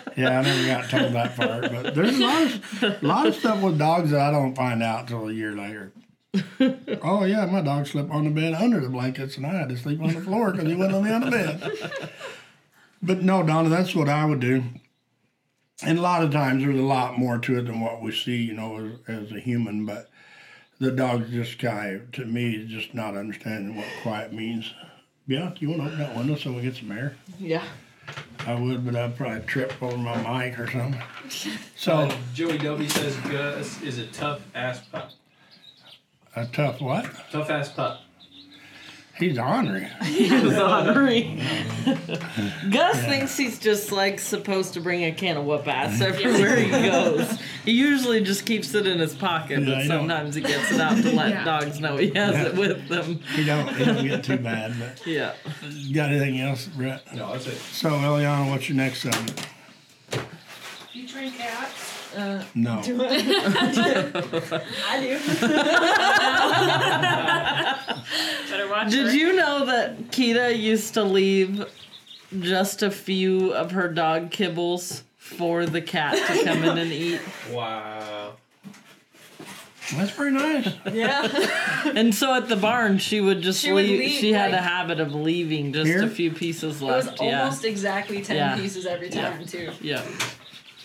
[0.16, 1.62] Yeah, I never got told that part.
[1.72, 4.80] But there's a lot of, a lot of stuff with dogs that I don't find
[4.80, 5.92] out till a year later.
[7.02, 9.76] oh, yeah, my dog slept on the bed under the blankets and I had to
[9.76, 12.10] sleep on the floor because he wouldn't let me on the bed.
[13.02, 14.64] But no, Donna, that's what I would do.
[15.82, 18.36] And a lot of times there's a lot more to it than what we see,
[18.36, 19.84] you know, as, as a human.
[19.84, 20.08] But
[20.78, 24.72] the dog's just kind of, to me, just not understanding what quiet means.
[25.26, 27.16] Yeah, do you want to open that window so we get some air?
[27.38, 27.64] Yeah.
[28.46, 30.16] I would, but I'd probably trip over my
[30.48, 31.00] mic or something.
[31.76, 35.10] So Uh, Joey Dobie says Gus is a tough ass pup.
[36.36, 37.06] a tough what?
[37.30, 38.02] Tough ass pup.
[39.16, 39.88] He's ornery.
[40.02, 41.40] He's ornery.
[42.70, 46.68] Gus thinks he's just like supposed to bring a can of whoop ass everywhere he
[46.90, 47.38] goes.
[47.64, 50.72] He usually just keeps it in his pocket, Yeah, but he don't- sometimes he gets
[50.72, 51.44] it out to let Yeah.
[51.44, 53.20] dogs know he has it with them.
[53.36, 54.74] He don't he don't get too bad.
[54.80, 55.34] But Yeah.
[55.92, 57.02] got anything else, Brett?
[57.14, 57.56] No, that's it.
[57.58, 59.46] So Eliana, what's your next subject?
[60.92, 61.83] You train cats?
[62.16, 62.78] Uh, No.
[62.80, 62.82] I
[65.00, 65.18] do.
[68.50, 68.90] Better watch her.
[68.90, 71.64] Did you know that Kita used to leave
[72.40, 77.20] just a few of her dog kibbles for the cat to come in and eat?
[77.52, 78.34] Wow.
[79.96, 80.72] That's pretty nice.
[80.92, 81.28] yeah.
[81.94, 83.98] And so at the barn, she would just She would leave.
[84.00, 86.02] leave, she had a habit of leaving just Here?
[86.02, 87.06] a few pieces left.
[87.06, 87.22] It was left.
[87.22, 87.40] yeah.
[87.42, 88.56] almost exactly 10 Yeah.
[88.56, 89.30] pieces every Yeah.
[89.30, 89.70] time, too.
[89.82, 90.00] Yeah.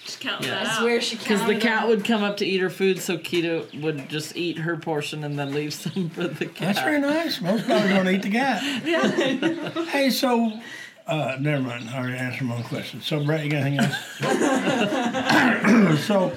[0.09, 0.63] Just count Yeah.
[0.63, 3.15] that I swear she Because the cat would come up to eat her food, so
[3.15, 6.75] Kita would just eat her portion and then leave some for the cat.
[6.75, 7.39] That's very nice.
[7.39, 8.63] Most dogs don't eat the cat.
[8.85, 9.69] Yeah.
[9.85, 10.51] Hey, so
[11.05, 11.91] uh, never mind.
[11.91, 13.01] I already answered my own question.
[13.01, 13.95] So Brett, you got anything else?
[16.07, 16.31] so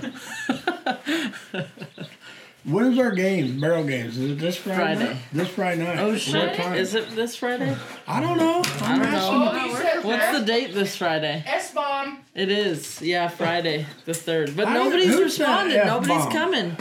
[2.65, 3.61] when's our games?
[3.61, 4.17] Barrel games?
[4.19, 4.77] Is it this Friday?
[4.97, 5.05] Friday.
[5.15, 5.17] night?
[5.33, 5.99] This Friday night.
[5.99, 6.55] Oh What shit!
[6.55, 6.75] time?
[6.75, 7.77] Is it this Friday?
[8.07, 8.63] I don't know.
[8.81, 10.03] I'm I don't asking.
[10.03, 10.09] know.
[10.09, 11.43] What's the date this Friday?
[11.47, 12.19] S bomb.
[12.35, 13.01] It is.
[13.03, 14.57] Yeah, Friday the third.
[14.57, 15.85] But I nobody's responded.
[15.87, 16.77] Nobody's coming.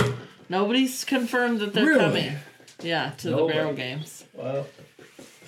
[0.50, 2.00] Nobody's confirmed that they're Really?
[2.00, 2.34] coming.
[2.82, 4.26] Yeah, to the barrel games.
[4.34, 4.68] Well,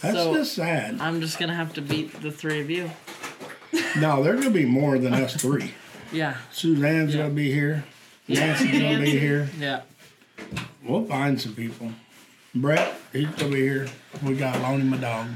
[0.02, 0.98] That's So- just sad.
[1.00, 2.91] I'm just gonna have to beat the three of you.
[3.98, 5.72] No, there's gonna be more than us three.
[6.12, 7.86] Yeah, Suzanne's gonna be here.
[8.28, 9.50] Nancy's gonna be here.
[9.60, 9.82] yeah.
[10.84, 11.91] We'll find some people.
[12.56, 13.88] Brett, he's gonna be here.
[14.24, 15.28] We got loan him a dog.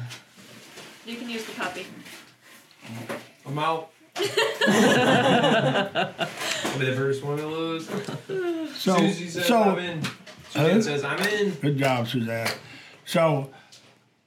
[1.06, 1.86] You can use the puppy.
[3.46, 3.92] I'm out.
[4.18, 4.24] I'll
[6.80, 7.88] be the first one to lose.
[8.76, 10.02] So, Susie says so I'm in.
[10.50, 10.82] Suzanne Huh?
[10.82, 11.52] says I'm in.
[11.52, 12.50] good job, Suzanne.
[13.06, 13.50] So,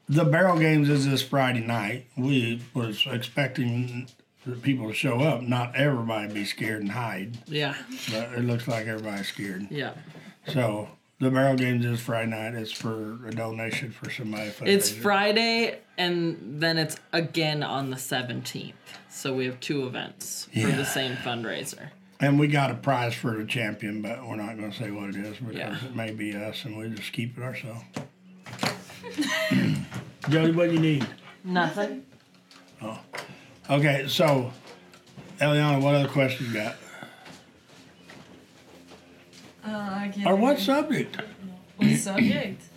[0.08, 2.06] the barrel games is this Friday night.
[2.16, 4.08] We was expecting
[4.46, 5.42] the people to show up.
[5.42, 7.74] Not everybody be scared and hide, Yeah,
[8.10, 9.66] but it looks like everybody's scared.
[9.70, 9.92] yeah.
[10.48, 12.54] So, the barrel games is Friday night.
[12.54, 14.52] It's for a donation for somebody.
[14.62, 15.02] It's fundraiser.
[15.02, 18.72] Friday, and then it's again on the 17th.
[19.10, 21.88] So we have two events for the same fundraiser.
[22.20, 25.10] And we got a prize for the champion, but we're not going to say what
[25.10, 25.76] it is because Yeah.
[25.84, 27.82] it may be us, and we just keep it ourselves.
[30.28, 31.06] Jody, what do you need?
[31.44, 32.04] Nothing.
[32.82, 32.98] Oh,
[33.68, 34.52] Okay, so
[35.38, 36.76] Eliana, what other questions you got?
[39.64, 41.16] Uh, I Or what subject?
[41.76, 42.62] What subject?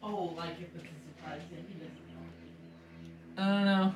[0.00, 1.42] Oh, like if it's a surprise
[3.36, 3.94] I don't know.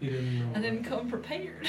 [0.00, 0.58] You didn't know.
[0.58, 1.66] I didn't come prepared.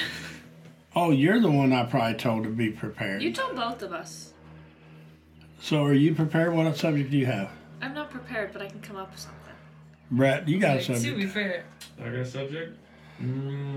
[0.94, 3.22] Oh, you're the one I probably told to be prepared.
[3.22, 4.34] You told both of us.
[5.58, 6.52] So, are you prepared?
[6.52, 7.50] What subject do you have?
[7.80, 9.38] I'm not prepared, but I can come up with something.
[10.10, 11.64] Brett, you got a Like, to be fair,
[11.98, 12.78] I got a subject.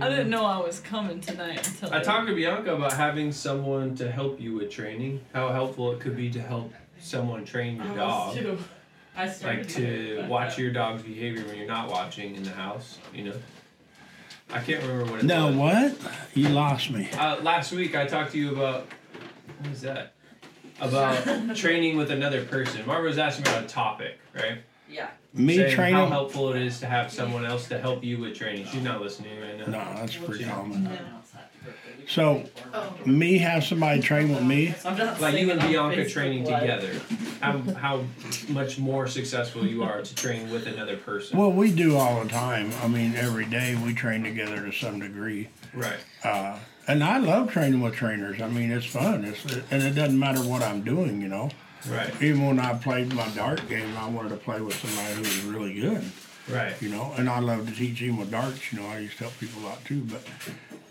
[0.01, 3.95] I didn't know I was coming tonight until I talked to Bianca about having someone
[3.97, 5.21] to help you with training.
[5.33, 8.37] How helpful it could be to help someone train your dog.
[9.15, 12.97] I started like to watch your dog's behavior when you're not watching in the house.
[13.13, 13.35] You know.
[14.51, 15.55] I can't remember what it No, was.
[15.93, 15.97] what?
[16.33, 17.09] You lost me.
[17.11, 18.87] Uh, last week I talked to you about
[19.59, 20.13] what was that?
[20.81, 22.85] About training with another person.
[22.85, 24.57] Marva was asking about a topic, right?
[24.89, 25.09] Yeah.
[25.37, 28.65] Me Saying how helpful it is to have someone else to help you with training.
[28.67, 29.65] She's not listening right now.
[29.65, 30.97] No, that's pretty common.
[32.07, 32.43] So,
[33.05, 34.73] me have somebody train with me.
[34.85, 36.61] I'm not Like you and Bianca training Live.
[36.61, 37.01] together,
[37.41, 38.03] how how
[38.47, 41.37] much more successful you are to train with another person.
[41.37, 42.71] Well, we do all the time.
[42.81, 45.49] I mean, every day we train together to some degree.
[45.73, 45.97] Right.
[46.23, 48.39] Uh, and I love training with trainers.
[48.39, 49.25] I mean, it's fun.
[49.25, 51.21] It's and it doesn't matter what I'm doing.
[51.21, 51.49] You know,
[51.89, 52.13] Right.
[52.21, 55.41] even when I played my dart game, I wanted to play with somebody who was
[55.43, 56.03] really good.
[56.49, 56.79] Right.
[56.81, 58.71] You know, and I love to teach him with darts.
[58.71, 60.01] You know, I used to help people a lot too.
[60.03, 60.23] But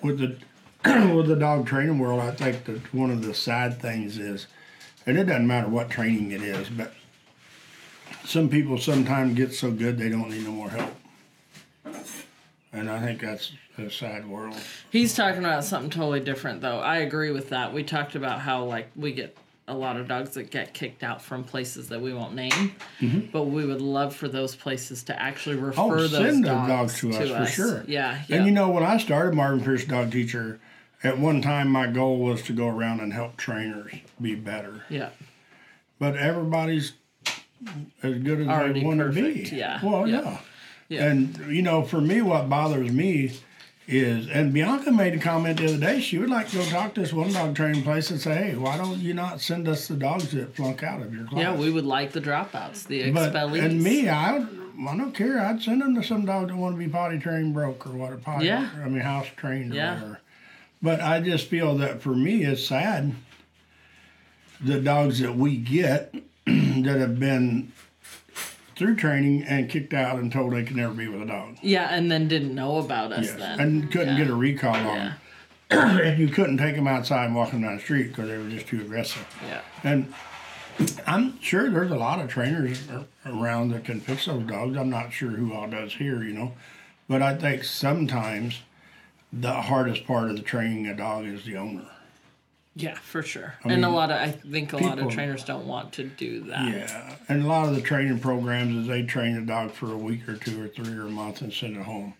[0.02, 0.36] with the
[1.14, 4.46] with the dog training world, I think that one of the sad things is,
[5.06, 6.92] and it doesn't matter what training it is, but
[8.24, 10.94] some people sometimes get so good they don't need no more help.
[12.72, 14.56] And I think that's a sad world.
[14.90, 16.80] He's talking about something totally different, though.
[16.80, 17.72] I agree with that.
[17.72, 21.22] We talked about how like we get a lot of dogs that get kicked out
[21.22, 22.74] from places that we won't name,
[23.32, 25.92] but we would love for those places to actually refer Mm-hmm.
[25.92, 27.84] Oh, those send dogs, dogs to us, for sure.
[27.88, 28.36] Yeah, yeah.
[28.36, 30.60] And you know, when I started Marvin Pierce Dog Teacher,
[31.02, 34.84] at one time my goal was to go around and help trainers be better.
[34.90, 35.10] yeah,
[35.98, 36.92] But everybody's
[38.02, 39.48] as good as Already they want to be.
[39.52, 40.20] yeah, Well, yeah.
[40.22, 40.38] yeah.
[40.90, 41.06] Yeah.
[41.06, 43.32] And you know, for me, what bothers me
[43.86, 46.00] is, and Bianca made a comment the other day.
[46.00, 48.54] She would like to go talk to this one dog training place and say, "Hey,
[48.56, 51.54] why don't you not send us the dogs that flunk out of your class?" yeah.
[51.54, 53.62] We would like the dropouts, the But expellees.
[53.64, 55.38] and me, I I don't care.
[55.40, 58.12] I'd send them to some dog that want to be potty trained broke or what
[58.12, 58.46] a potty.
[58.46, 58.68] Yeah.
[58.82, 59.94] I mean house trained or Yeah.
[59.94, 60.20] whatever.
[60.82, 63.12] But I just feel that for me, it's sad.
[64.60, 66.14] The dogs that we get
[66.46, 67.72] that have been
[68.76, 71.56] through training and kicked out and told they could never be with a dog.
[71.62, 73.36] Yeah, and then didn't know about us Yes.
[73.36, 73.60] then.
[73.60, 74.24] And couldn't Yeah.
[74.24, 75.12] get a recall on Yeah.
[75.70, 76.00] them.
[76.00, 78.48] and you couldn't take them outside and walk them down the street because they were
[78.50, 79.26] just too aggressive.
[79.46, 79.60] yeah.
[79.82, 80.12] And
[81.06, 82.82] I'm sure there's a lot of trainers
[83.24, 84.76] around that can fix those dogs.
[84.76, 86.52] I'm not sure who all does here, you know.
[87.08, 88.62] But I think sometimes
[89.32, 91.86] the hardest part of the training a dog is the owner.
[92.76, 93.54] Yeah, for sure.
[93.64, 96.40] I and a lot of I think a lot of trainers don't want to do
[96.44, 96.68] that.
[96.72, 97.16] Yeah.
[97.28, 100.28] And a lot of the training programs is they train a dog for a week
[100.28, 102.14] or two or three or a month and send it home.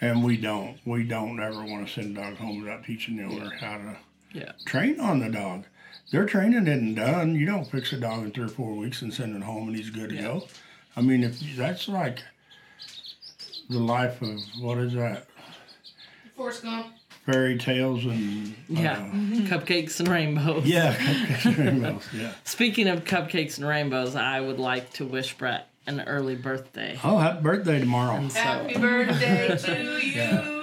[0.00, 0.78] And we don't.
[0.84, 3.96] We don't ever want to send a dog home without teaching the owner how to
[4.32, 4.52] Yeah.
[4.64, 5.66] train on the dog.
[6.10, 7.36] Their training isn't done.
[7.36, 9.76] You don't fix a dog in three or four weeks and send it home and
[9.76, 10.48] he's good to go.
[10.96, 12.18] I mean, if that's like
[13.68, 15.26] the life of what is that?
[16.36, 16.86] Forrest Gump.
[17.30, 18.92] Fairy tales and Yeah.
[18.92, 18.96] uh,
[19.50, 20.64] Cupcakes and rainbows.
[20.66, 22.32] yeah, cupcakes and rainbows, yeah.
[22.44, 26.98] Speaking of cupcakes and rainbows, I would like to wish Brett an early birthday.
[27.04, 28.28] Oh, happy birthday tomorrow!
[28.28, 30.56] So Happy birthday to you.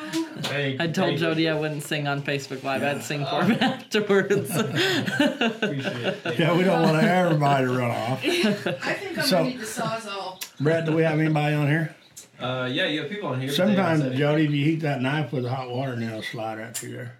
[0.50, 2.84] Hey, I told hey, Jody I wouldn't sing on Facebook Live.
[2.84, 4.56] I'd sing for him afterwards.
[4.56, 6.40] Appreciate it.
[6.40, 8.24] Yeah, we don't want everybody to run off.
[8.24, 10.42] I think I'm So- gonna need the sawzall.
[10.60, 11.96] Brett, do we have anybody on here?
[12.40, 13.50] Uh, yeah, you have people on here.
[13.50, 16.22] but they haven't Sometimes, Jody, if you heat that knife with hot water, and it'll
[16.22, 17.18] slide right through there.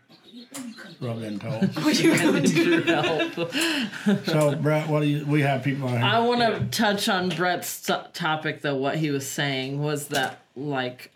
[0.54, 1.70] That's what I've been told.
[1.76, 3.52] I need your help.
[4.26, 5.26] So, Brett, what do you?
[5.26, 6.04] We have people on here.
[6.04, 8.76] I want to touch on Brett's t- topic though.
[8.76, 11.12] What he was saying was that like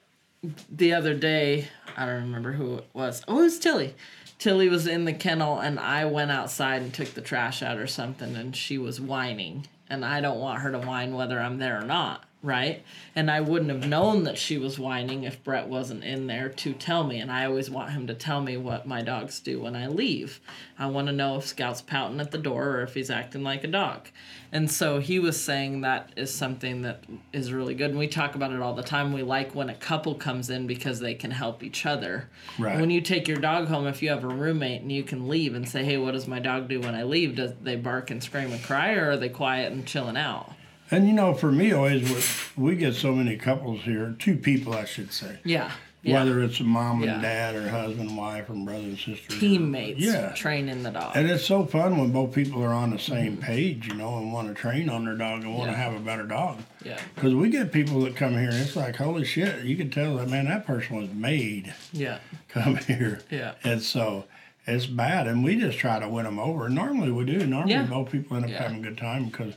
[0.70, 3.24] the other day, I don't remember who it was.
[3.28, 3.96] Oh, it was Tilly.
[4.40, 7.86] Tilly was in the kennel, and I went outside and took the trash out or
[7.88, 11.80] something, and she was whining, and I don't want her to whine whether I'm there
[11.80, 12.26] or not.
[12.44, 12.84] Right,
[13.16, 16.74] and I wouldn't have known that she was whining if Brett wasn't in there to
[16.74, 17.20] tell me.
[17.20, 20.42] And I always want him to tell me what my dogs do when I leave.
[20.80, 23.64] I want to know if Scout's pouting at the door or if he's acting like
[23.64, 24.08] a dog.
[24.52, 27.92] And so he was saying that is something that is really good.
[27.92, 29.14] And we talk about it all the time.
[29.14, 32.28] We like when a couple comes in because they can help each other.
[32.58, 32.80] Right.
[32.80, 35.54] When you take your dog home, if you have a roommate and you can leave
[35.54, 37.36] and say, hey, what does my dog do when I leave?
[37.36, 40.54] Does they bark and scream and cry or are they quiet and chilling out?
[40.92, 44.74] And you know, for me, always we, we get so many couples here, two people,
[44.74, 45.40] I should say.
[45.46, 45.72] Yeah.
[46.04, 46.20] yeah.
[46.20, 47.14] Whether it's a mom Yeah.
[47.14, 49.40] and dad, or husband and wife, or brother and sister.
[49.40, 50.34] Teammates Yeah.
[50.34, 51.14] training the dog.
[51.16, 53.42] And it's so fun when both people are on the same mm-hmm.
[53.42, 55.84] page, you know, and want to train on their dog and want to Yeah.
[55.84, 56.58] have a better dog.
[56.84, 57.00] yeah.
[57.16, 60.18] Because we get people that come here, and it's like, holy shit, you can tell
[60.18, 62.18] that, man, that person was made Yeah.
[62.50, 63.22] come here.
[63.30, 63.54] Yeah.
[63.64, 64.26] And so
[64.68, 66.68] it's bad, and we just try to win them over.
[66.68, 67.48] Normally we do.
[67.48, 69.54] Normally both people end up having a good time because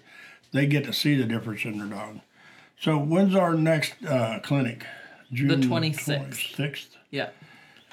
[0.55, 2.21] they get to see the difference in their dog.
[2.81, 4.87] So when's our next uh, clinic?
[5.33, 6.55] June 26th.
[6.57, 6.87] 26th?
[7.11, 7.31] Yeah.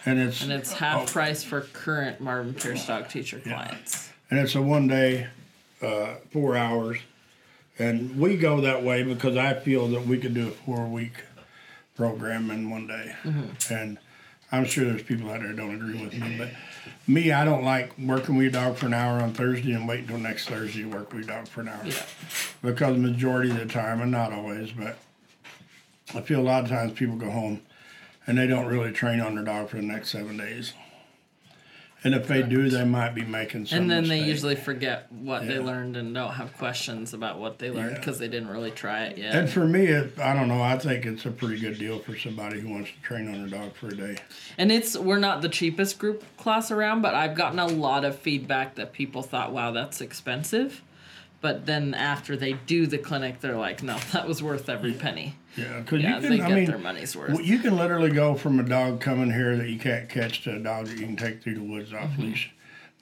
[0.06, 4.10] And it's And it's half oh, price for current Marvin Pierce dog teacher clients.
[4.30, 5.28] and it's a one day,
[5.82, 6.98] uh, four hours,
[7.80, 11.14] and we go that way because I feel that we could do a four week
[11.96, 13.74] program in one day, Mm-hmm.
[13.74, 13.98] and
[14.52, 16.50] I'm sure there's people out there that don't agree with me, but
[17.08, 20.02] me, I don't like working with your dog for an hour on Thursday and wait
[20.02, 22.04] until next Thursday to work with your dog for an hour, Yeah.
[22.62, 24.98] because majority of the time, and not always, but
[26.14, 27.62] I feel a lot of times people go home
[28.28, 30.74] and they don't really train on their dog for the next seven days.
[32.04, 33.78] And if they do, they might be making some.
[33.80, 37.70] And then they usually forget what they learned and don't have questions about what they
[37.70, 37.98] learned Yeah.
[38.00, 39.36] because they didn't really try it yet.
[39.36, 40.64] And for me, it, I don't know.
[40.64, 43.60] I think it's a pretty good deal for somebody who wants to train on their
[43.60, 44.18] dog for a day.
[44.58, 48.18] And it's we're not the cheapest group class around, but I've gotten a lot of
[48.18, 50.82] feedback that people thought, "Wow, that's expensive."
[51.40, 55.36] But then after they do the clinic, they're like, "No, that was worth every penny."
[55.58, 56.42] Yeah, because Yeah, you can.
[56.42, 57.44] I mean, their money's worth.
[57.46, 60.60] you can literally go from a dog coming here that you can't catch to a
[60.60, 62.52] dog that you can take through the woods off leash.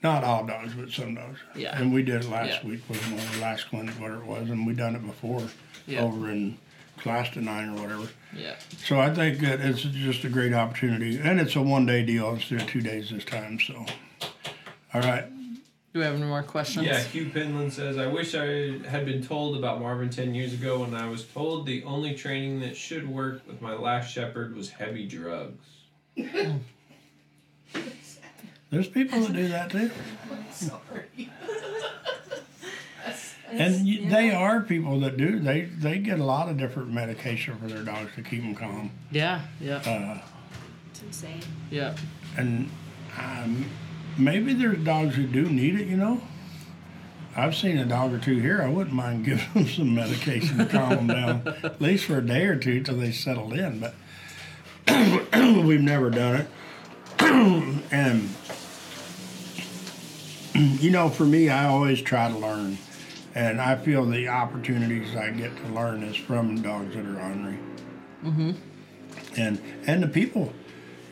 [0.01, 1.39] Not all dogs, but some dogs.
[1.51, 1.59] Mm-hmm.
[1.59, 1.79] Yeah.
[1.79, 2.69] And we did it last Yeah.
[2.69, 5.43] week with one of the last clinic, whatever it was, and we done it before
[5.87, 6.01] Yeah.
[6.01, 6.57] over in
[6.99, 8.07] Clatskanie or whatever.
[8.35, 8.55] Yeah.
[8.83, 12.31] So I think that it's just a great opportunity, and it's a one day deal
[12.33, 13.59] instead of two days this time.
[13.59, 13.85] So,
[14.93, 15.25] all right.
[15.93, 16.85] Do we have any more questions?
[16.85, 20.81] Yeah, Hugh Pinland says, I wish I had been told about Marvin 10 years ago
[20.81, 24.69] when I was told the only training that should work with my last shepherd was
[24.69, 25.65] heavy drugs.
[28.69, 29.89] There's people that do that too.
[30.51, 31.29] Sorry.
[33.51, 35.39] And you, they are people that do.
[35.39, 38.91] They they get a lot of different medication for their dogs to keep them calm.
[39.09, 39.41] Yeah.
[39.59, 39.77] Yeah.
[39.77, 40.19] Uh,
[40.91, 41.41] It's insane.
[41.71, 41.95] yeah.
[42.37, 42.69] and
[43.19, 43.65] um,
[44.19, 45.87] maybe there's dogs who do need it.
[45.87, 46.21] You know,
[47.35, 48.61] I've seen a dog or two here.
[48.61, 52.25] I wouldn't mind giving them some medication to calm them down, at least for a
[52.25, 53.79] day or two till they settled in.
[53.79, 53.95] But
[55.65, 56.47] we've never done it.
[57.91, 58.29] and
[60.81, 62.77] you know, for me, I always try to learn.
[63.35, 67.59] And I feel the opportunities I get to learn is from dogs that are ornery.
[68.23, 68.51] Mm-hmm.
[69.37, 70.51] And and the people,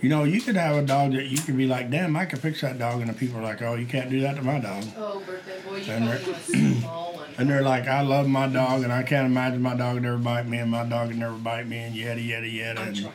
[0.02, 2.40] you know, you could have a dog that you could be like, damn, I could
[2.40, 4.60] fix that dog, and the people are like, oh, you can't do that to my
[4.60, 4.84] dog.
[4.96, 7.30] Oh, birthday boy, you And probably want a small one.
[7.38, 10.18] And they're like, I love my dog, and I can't imagine my dog would never
[10.18, 12.82] bite me, and my dog would never bite me, and yada yada yada.
[12.82, 13.10] And,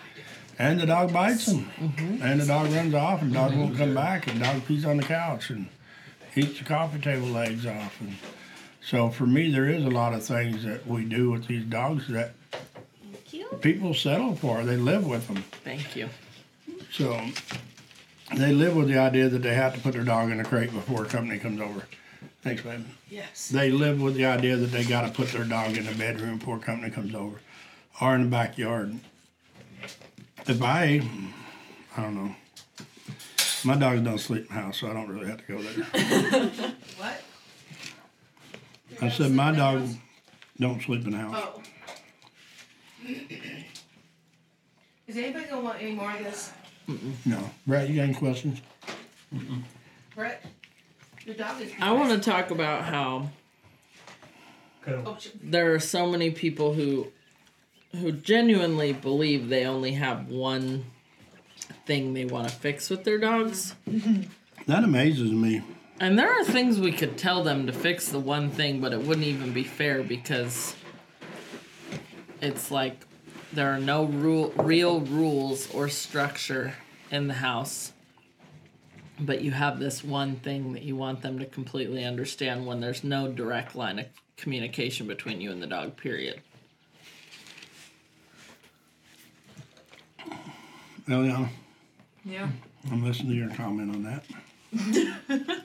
[0.58, 2.22] and the dog bites him, mm-hmm.
[2.22, 3.94] and the dog runs off, and the dog won't come mm-hmm.
[3.94, 5.68] back, and the dog pees on the couch and
[6.34, 8.00] eats the coffee table legs off.
[8.00, 8.16] And
[8.80, 12.08] so for me, there is a lot of things that we do with these dogs
[12.08, 12.32] that
[13.60, 14.64] people settle for.
[14.64, 15.44] They live with them.
[15.64, 16.08] Thank you.
[16.92, 17.18] So
[18.36, 20.72] they live with the idea that they have to put their dog in a crate
[20.72, 21.86] before a company comes over.
[22.42, 22.84] Thanks, babe.
[23.08, 23.48] Yes.
[23.48, 26.36] They live with the idea that they got to put their dog in the bedroom
[26.36, 27.40] before a company comes over,
[28.00, 28.94] or in the backyard.
[30.46, 31.00] If I,
[31.96, 32.34] I don't know.
[33.64, 36.50] My dogs don't sleep in the house, so I don't really have to go there.
[36.98, 37.22] What?
[39.00, 39.88] I said my dog
[40.60, 41.34] don't sleep in the house.
[41.36, 41.62] Oh.
[45.06, 46.52] Is anybody gonna want any more of this?
[47.24, 47.50] No.
[47.66, 48.60] Brett, you got any questions?
[50.14, 50.44] Brett?
[51.24, 51.72] Your dog is.
[51.80, 53.30] I want to talk about how
[54.86, 57.08] Oh, there are so many people who
[57.92, 60.86] who genuinely believe they only have one
[61.86, 63.74] thing they want to fix with their dogs.
[63.88, 64.22] Mm-hmm.
[64.66, 65.62] That amazes me.
[66.00, 69.02] And there are things we could tell them to fix the one thing, but it
[69.02, 70.74] wouldn't even be fair because
[72.40, 73.06] it's like
[73.52, 76.74] there are no rule, real rules or structure
[77.10, 77.92] in the house.
[79.20, 83.04] But you have this one thing that you want them to completely understand when there's
[83.04, 86.40] no direct line of communication between you and the dog, period.
[91.06, 91.48] Eliana,
[92.24, 92.48] Yeah.
[92.90, 94.24] I'm listening to your comment on that.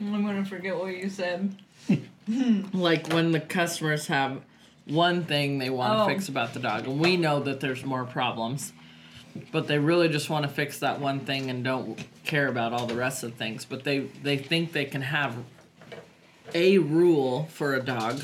[0.00, 1.54] I'm gonna forget what you said.
[2.72, 4.42] like when the customers have
[4.86, 6.06] one thing they want to Oh.
[6.06, 8.72] fix about the dog and we know that there's more problems
[9.52, 12.86] but they really just want to fix that one thing and don't care about all
[12.86, 15.34] the rest of the things but they they think they can have
[16.54, 18.20] a rule for a dog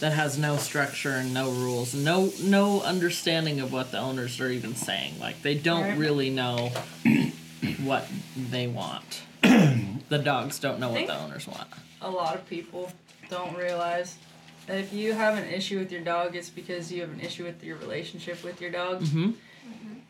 [0.00, 4.48] that has no structure and no rules no no understanding of what the owners are
[4.50, 5.98] even saying like they don't Right.
[5.98, 6.72] really know
[7.84, 8.06] what
[8.36, 11.68] they want the dogs don't know what the owners want
[12.00, 12.90] A lot of people
[13.30, 14.31] don't realize that
[14.68, 17.62] if you have an issue with your dog, it's because you have an issue with
[17.64, 19.02] your relationship with your dog.
[19.02, 19.34] Mhm.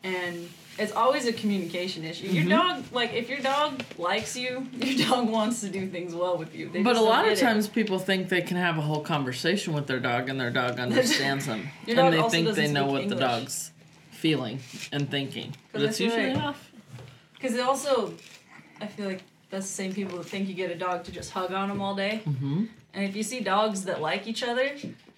[0.03, 2.25] and it's always a communication issue.
[2.27, 2.35] Mm-hmm.
[2.49, 6.35] Your dog, like, if your dog likes you, your dog wants to do things well
[6.37, 6.67] with you.
[6.69, 7.41] They But a lot of get it.
[7.41, 10.79] times people think they can have a whole conversation with their dog and their dog
[10.79, 11.69] understands them.
[11.85, 13.71] Your dog and they also think they know speak what the dog's
[14.11, 14.59] feeling
[14.91, 15.55] and thinking.
[15.71, 16.37] But it's that's usually right.
[16.37, 16.71] off.
[17.35, 18.13] Because also,
[18.81, 21.31] I feel like that's the same people that think you get a dog to just
[21.31, 22.23] hug on them all day.
[22.25, 22.65] Mm-hmm.
[22.93, 24.71] And if you see dogs that like each other,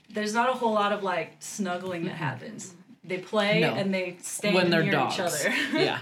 [0.09, 2.73] there's not a whole lot of like snuggling that happens.
[3.03, 3.73] They play No.
[3.73, 5.15] and they stand When they're near dogs.
[5.15, 5.53] each other.
[5.73, 5.99] yeah.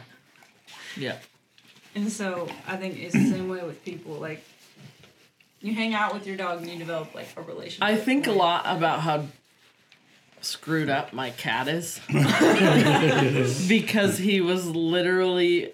[0.95, 1.17] Yeah.
[1.95, 4.13] And so I think it's the same way with people.
[4.13, 4.43] Like
[5.61, 7.83] you hang out with your dog and you develop like a relationship.
[7.83, 9.25] I think a lot about how
[10.41, 11.99] screwed up my cat is
[13.67, 15.71] because he was literally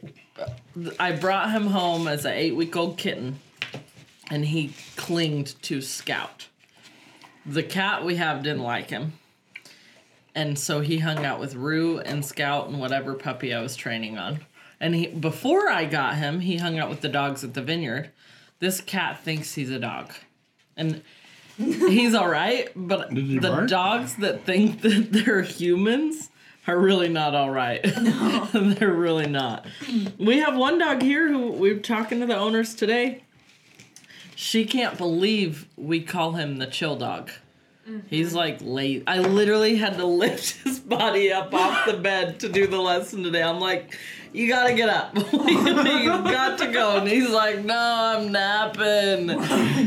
[1.00, 3.40] I brought him home as an 8-week-old kitten
[4.30, 6.48] and he clinged to Scout.
[7.46, 9.14] The cat we have didn't like him.
[10.36, 14.18] And so he hung out with Rue and Scout and whatever puppy I was training
[14.18, 14.40] on.
[14.80, 18.12] And he before I got him, he hung out with the dogs at the vineyard.
[18.60, 20.14] This cat thinks he's a dog.
[20.78, 21.02] And
[21.58, 23.70] he's all right, but the bark?
[23.70, 26.30] dogs that think that they're humans
[26.68, 27.82] are really not all right.
[28.54, 29.66] they're really not.
[30.18, 33.24] We have one dog here who we are talking to the owners today.
[34.42, 37.30] She can't believe we call him the chill dog.
[37.86, 38.08] Mm-hmm.
[38.08, 39.04] He's like late.
[39.06, 43.22] I literally had to lift his body up off the bed to do the lesson
[43.22, 43.44] today.
[43.44, 44.00] I'm like,
[44.32, 45.14] you gotta get up.
[45.34, 46.96] you got to go.
[46.96, 49.30] And he's like, no, I'm napping.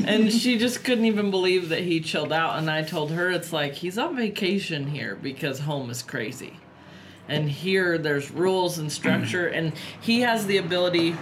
[0.07, 2.59] And she just couldn't even believe that he chilled out.
[2.59, 6.61] And I told her, it's like, he's on vacation here because home is crazy.
[7.27, 9.47] And here there's rules and structure.
[9.47, 9.73] And
[10.03, 11.17] he has the ability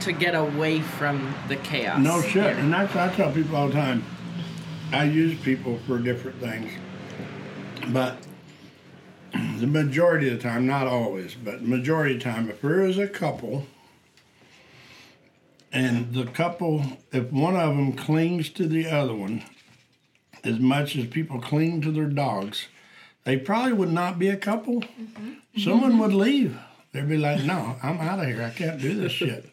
[0.00, 2.00] to get away from the chaos.
[2.00, 2.56] No shit.
[2.56, 4.04] And that's I tell people all the time.
[4.92, 6.70] I use people for different things.
[7.88, 8.18] But
[9.32, 12.84] the majority of the time, not always, but the majority of the time, if there
[12.84, 13.66] is a couple
[15.72, 19.42] and the couple, if one of them clings to the other one
[20.44, 22.68] as much as people cling to their dogs,
[23.24, 24.80] they probably would not be a couple.
[24.80, 25.60] Mm-hmm.
[25.60, 26.56] Someone would leave.
[26.92, 28.42] They'd be like, no, I'm out of here.
[28.42, 29.50] I can't do this shit.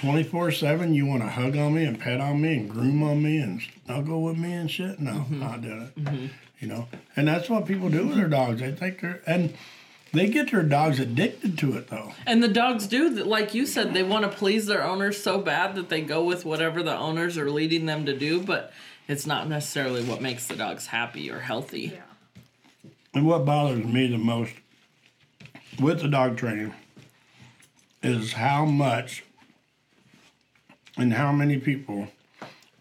[0.00, 3.22] 24 7, you want to hug on me and pet on me and groom on
[3.22, 4.98] me and snuggle with me and shit?
[5.00, 6.30] No, not doing it.
[6.60, 8.60] You know, and that's what people do with their dogs.
[8.60, 9.52] They think they're, and
[10.12, 12.12] they get their dogs addicted to it though.
[12.26, 15.38] And the dogs do, that- like you said, they want to please their owners so
[15.40, 18.72] bad that they go with whatever the owners are leading them to do, but
[19.08, 21.92] it's not necessarily what makes the dogs happy or healthy.
[21.94, 22.90] Yeah.
[23.14, 24.52] And what bothers me the most
[25.80, 26.72] with the dog training
[28.02, 29.24] is how much
[30.96, 32.08] and how many people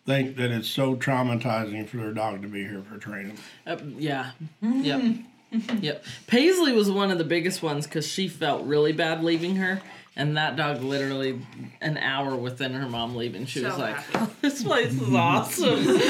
[0.05, 3.37] think that it's so traumatizing for their dog to be here for training.
[3.65, 4.31] Uh, yeah.
[4.61, 5.15] Yep.
[5.79, 6.03] yep.
[6.27, 9.81] Paisley was one of the biggest ones because she felt really bad leaving her.
[10.15, 11.41] And that dog literally
[11.79, 16.01] an hour within her mom leaving, she So was like, oh, "This place is awesome."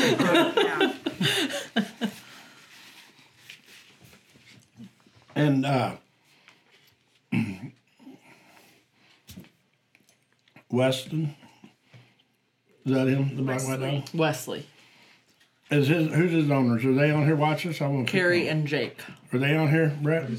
[5.33, 5.95] And uh,
[10.69, 11.35] Weston,
[12.85, 13.35] is that him?
[13.35, 13.99] The black white Wesley.
[13.99, 14.09] dog.
[14.19, 14.65] Wesley,
[15.69, 16.83] Is his who's his owners?
[16.85, 17.81] Are they on here watching us?
[17.81, 18.07] I won't.
[18.07, 18.99] Carrie, and Jake.
[19.31, 20.29] Are they on here, Brett?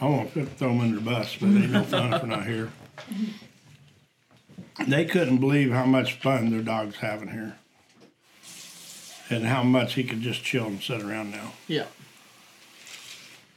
[0.00, 2.46] I won't fit- throw them under the bus, but they no fun if they're not
[2.46, 2.70] here.
[4.88, 7.56] They couldn't believe how much fun their dog's having here.
[9.28, 11.52] And how much he could just chill and sit around now.
[11.68, 11.84] Yeah.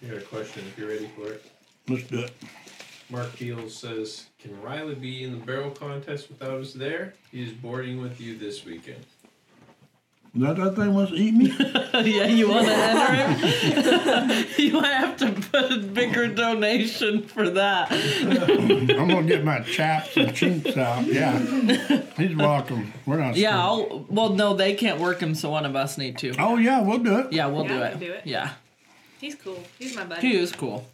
[0.02, 1.46] You got a question if you're ready for it.
[1.88, 2.32] Let's do it.
[3.10, 7.14] Mark Beals says, Can Riley be in the barrel contest without us there?
[7.32, 9.06] He is boarding with you this weekend.
[10.36, 11.48] Is that that thing wants to eat me?
[12.12, 13.14] yeah, you want to enter
[14.34, 14.46] him?
[14.58, 17.90] you might have to put a bigger donation for that.
[19.00, 21.06] I'm gonna get my chaps and chinks out.
[21.06, 21.40] Yeah.
[22.18, 22.92] He's welcome.
[23.06, 23.58] We're not Yeah.
[23.64, 26.34] I'll, well, no, they can't work him, so one of us need to.
[26.38, 27.32] Oh yeah, we'll do it.
[27.32, 28.00] Yeah, we'll Yeah, do, it.
[28.02, 28.22] do it.
[28.26, 28.50] Yeah,
[29.22, 29.64] He's cool.
[29.80, 30.28] He's my buddy.
[30.28, 30.86] he is cool.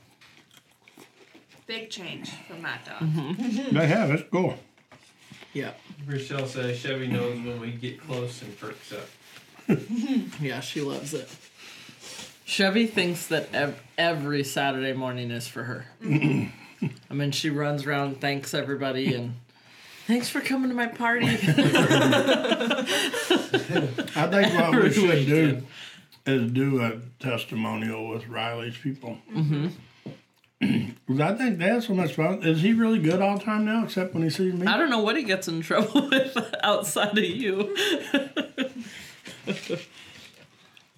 [1.72, 3.00] Big change from that dog.
[3.00, 3.78] Mm-hmm.
[3.78, 4.30] They have it.
[4.30, 4.56] Go.
[5.54, 5.72] Yeah,
[6.06, 9.08] Rochelle says Chevy knows when we get close and perks up.
[10.42, 11.30] yeah, she loves it.
[12.44, 15.86] Chevy thinks that ev- every Saturday morning is for her.
[16.04, 16.88] Mm-hmm.
[17.10, 19.36] I mean, she runs around, thanks everybody, and
[20.08, 21.28] thanks for coming to my party.
[21.28, 21.38] I
[24.30, 25.68] think what we Every should do weekend.
[26.26, 29.20] is do a testimonial with Riley's people.
[29.34, 29.68] Mm-hmm.
[30.62, 32.44] I think they have so much fun.
[32.44, 34.68] Is he really good all the time now, except when he sees me?
[34.68, 37.76] I don't know what he gets in trouble with outside of you.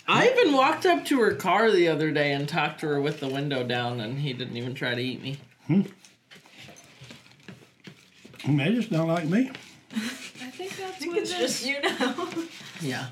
[0.06, 3.22] I even walked up to her car the other day and talked to her with
[3.22, 5.38] the window down, and he didn't even try to eat me.
[5.68, 5.84] Hmm.
[8.46, 9.50] They just don't like me.
[9.94, 12.28] I think that's I think what it's just you now.
[12.82, 13.08] Yeah.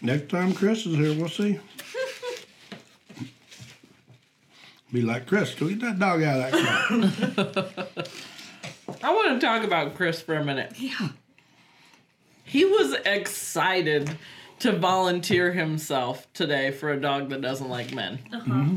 [0.00, 1.58] Next time Chris is here, we'll see.
[4.92, 8.04] Be like, Chris, go get that dog out of that car.
[9.04, 10.72] I want to talk about Chris for a minute.
[10.76, 11.10] Yeah.
[12.44, 14.18] He was excited
[14.58, 18.18] to volunteer himself today for a dog that doesn't like men.
[18.32, 18.44] Uh-huh.
[18.50, 18.76] Mm-hmm.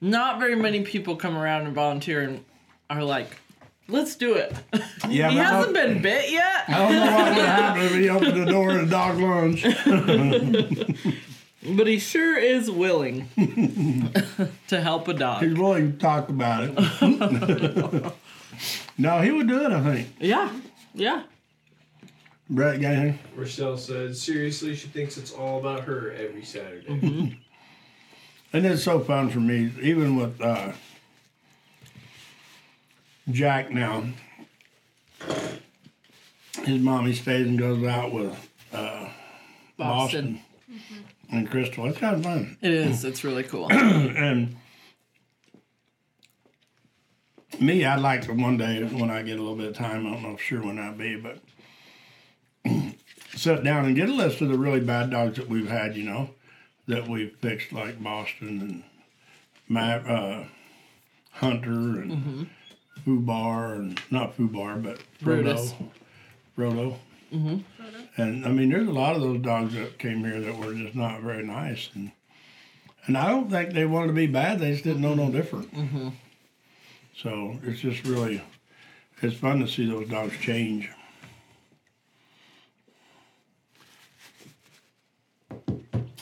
[0.00, 2.42] Not very many people come around and volunteer and
[2.88, 3.36] are like,
[3.86, 4.54] let's do it.
[5.08, 6.64] Yeah, he hasn't don't- been bit yet.
[6.68, 9.64] I don't know what would happen if he opened the door and the dog lunged.
[11.62, 13.28] But he sure is willing
[14.68, 15.42] to help a dog.
[15.42, 15.62] He's dog.
[15.62, 18.12] willing to talk about it.
[18.98, 20.08] no, he would do it, I think.
[20.18, 20.50] Yeah,
[20.94, 21.24] yeah.
[22.48, 23.18] Brett, got anything?
[23.36, 27.38] Rochelle said, seriously, she thinks it's all about her every Saturday.
[28.52, 30.72] And it's so fun for me, even with uh,
[33.30, 34.04] Jack now.
[36.64, 38.34] His mommy stays and goes out with
[38.72, 39.10] Boston.
[39.76, 40.40] Boston
[41.30, 41.86] and Crystal.
[41.86, 42.56] It's kind of fun.
[42.60, 43.04] It is.
[43.04, 43.68] It's really cool.
[43.72, 44.56] And
[47.58, 50.10] me, I'd like to one day when I get a little bit of time, I
[50.12, 51.38] don't know if sure when that'll be, but
[53.34, 56.04] sit down and get a list of the really bad dogs that we've had, you
[56.04, 56.30] know,
[56.86, 58.84] that we've fixed, like Boston and
[59.68, 59.80] Ma-
[60.12, 60.44] uh,
[61.32, 62.48] Hunter and
[63.06, 65.74] Fubar, and not Fubar, but Brutus.
[66.56, 66.98] Roto.
[67.32, 67.64] Roto.
[68.16, 70.94] And I mean, there's a lot of those dogs that came here that were just
[70.94, 72.12] not very nice, and
[73.06, 74.58] and I don't think they wanted to be bad.
[74.58, 75.74] They just didn't know no different.
[75.74, 76.08] Mm-hmm.
[77.16, 78.42] So it's just really,
[79.20, 80.88] it's fun to see those dogs change.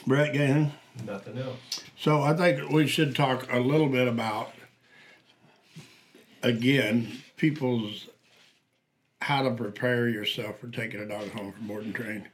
[0.06, 0.72] Brett, got anything?
[1.06, 1.58] Nothing else.
[1.98, 4.52] So I think we should talk a little bit about
[6.42, 8.08] again people's
[9.20, 12.28] how to prepare yourself for taking a dog home for board and train.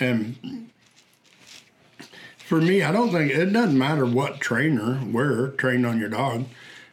[0.00, 0.70] And
[2.38, 6.44] for me, I don't think it doesn't matter what trainer, where train on your dog.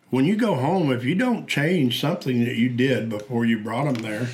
[0.09, 3.85] When you go home, if you don't change something that you did before you brought
[3.85, 4.27] them there,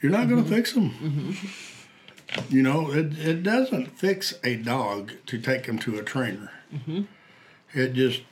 [0.00, 0.54] you're not going to mm-hmm.
[0.54, 0.90] fix them.
[0.90, 2.54] Mm-hmm.
[2.54, 6.50] You know, it, it doesn't fix a dog to take him to a trainer.
[6.74, 7.02] Mm-hmm.
[7.72, 8.22] It just,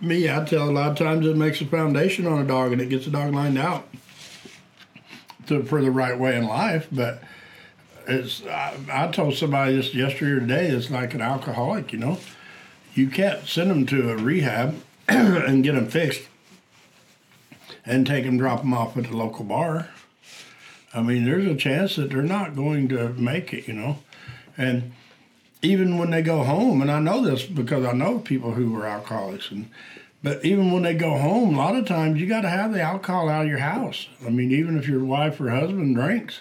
[0.00, 2.80] me, I tell a lot of times it makes a foundation on a dog and
[2.80, 3.88] it gets the dog lined out
[5.48, 6.88] to, for the right way in life.
[6.90, 7.22] But
[8.06, 12.18] it's, I, I told somebody this yesterday or today, it's like an alcoholic, you know.
[12.94, 16.22] You can't send them to a rehab and get them fixed
[17.84, 19.88] and take them, drop them off at the local bar.
[20.94, 23.98] I mean, there's a chance that they're not going to make it, you know.
[24.56, 24.92] And
[25.62, 28.86] even when they go home, and I know this because I know people who were
[28.86, 29.70] alcoholics, and
[30.22, 32.82] but even when they go home, a lot of times you got to have the
[32.82, 34.08] alcohol out of your house.
[34.26, 36.40] I mean, even if your wife or husband drinks,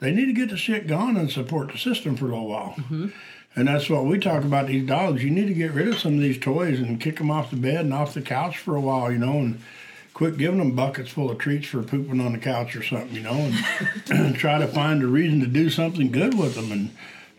[0.00, 2.74] they need to get the shit gone and support the system for a little while.
[2.78, 3.08] Mm-hmm.
[3.54, 5.22] And that's what we talk about these dogs.
[5.22, 7.56] You need to get rid of some of these toys and kick them off the
[7.56, 9.60] bed and off the couch for a while, you know, and
[10.14, 13.22] quit giving them buckets full of treats for pooping on the couch or something, you
[13.22, 13.52] know,
[14.10, 16.90] and try to find a reason to do something good with them and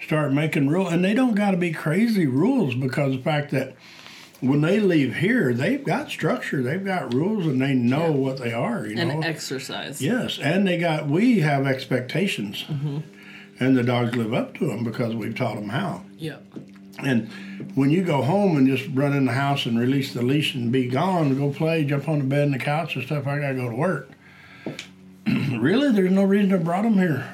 [0.01, 0.93] start making rules.
[0.93, 3.75] And they don't got to be crazy rules because the fact that
[4.43, 8.51] when they leave here, they've got structure, they've got rules, and they know what they
[8.51, 9.09] are, you know.
[9.09, 10.01] And exercise.
[10.01, 12.99] Yes, and they got we have expectations, mm-hmm.
[13.61, 16.03] and the dogs live up to them because we've taught them how.
[16.17, 16.37] Yeah.
[16.99, 17.29] And
[17.73, 20.71] when you go home and just run in the house and release the leash and
[20.71, 23.55] be gone, go play, jump on the bed and the couch and stuff, I gotta
[23.55, 24.09] go to work.
[25.25, 27.33] really, there's no reason to brought them here.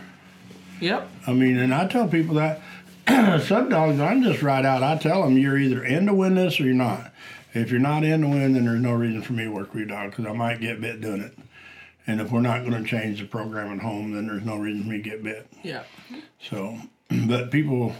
[0.79, 1.09] Yep.
[1.25, 2.61] I mean, and I tell people that
[3.45, 4.83] some dogs, I'm just right out.
[4.83, 7.11] I tell them you're either in to win this or you're not.
[7.53, 9.79] If you're not in to win, then there's no reason for me to work with
[9.79, 11.37] your dog because I might get bit doing it.
[12.05, 14.83] And if we're not going to change the program at home, then there's no reason
[14.83, 15.47] for me to get bit.
[15.63, 15.83] Yeah.
[16.41, 16.77] So,
[17.27, 17.93] but people,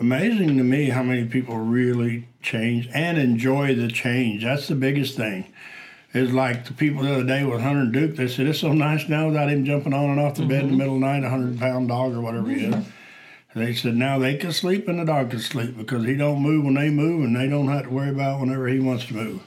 [0.00, 4.44] amazing to me how many people really change and enjoy the change.
[4.44, 5.52] That's the biggest thing.
[6.14, 9.08] It's like the people the other day with Hunter Duke, they said, it's so nice
[9.08, 10.78] now without him jumping on and off the bed in the mm-hmm.
[10.78, 12.74] middle of the night, a 100 pound dog or whatever he is.
[13.54, 16.64] They said now they can sleep and the dog can sleep because he don't move
[16.64, 19.42] when they move and they don't have to worry about whenever he wants to move.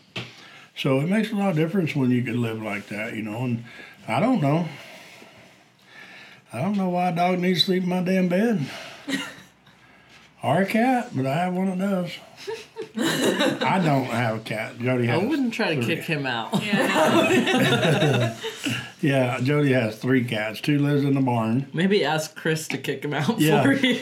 [0.78, 3.44] So it makes a lot of difference when you can live like that, you know.
[3.44, 3.66] And
[4.08, 4.68] I don't know.
[6.54, 8.66] I don't know why a dog needs to sleep in my damn bed.
[10.44, 12.12] or a cat, but I have one of those.
[12.98, 14.78] I don't have a cat.
[14.80, 15.96] Jody I wouldn't try to three.
[15.96, 16.64] kick him out.
[16.64, 18.36] Yeah,
[19.02, 20.62] yeah, Jody has three cats.
[20.62, 21.68] Two lives in the barn.
[21.74, 23.64] Maybe ask Chris to kick him out Yeah.
[23.64, 23.98] for you.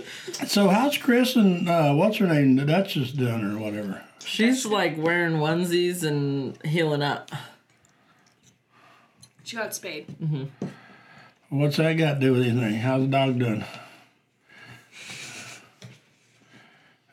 [0.46, 2.56] So how's Chris and uh, what's her name?
[2.56, 4.02] The Duchess done or whatever?
[4.24, 7.30] She's like wearing onesies and healing up.
[9.44, 10.06] She got spayed.
[11.50, 12.74] What's that got to do with anything?
[12.74, 13.64] How's the dog doing?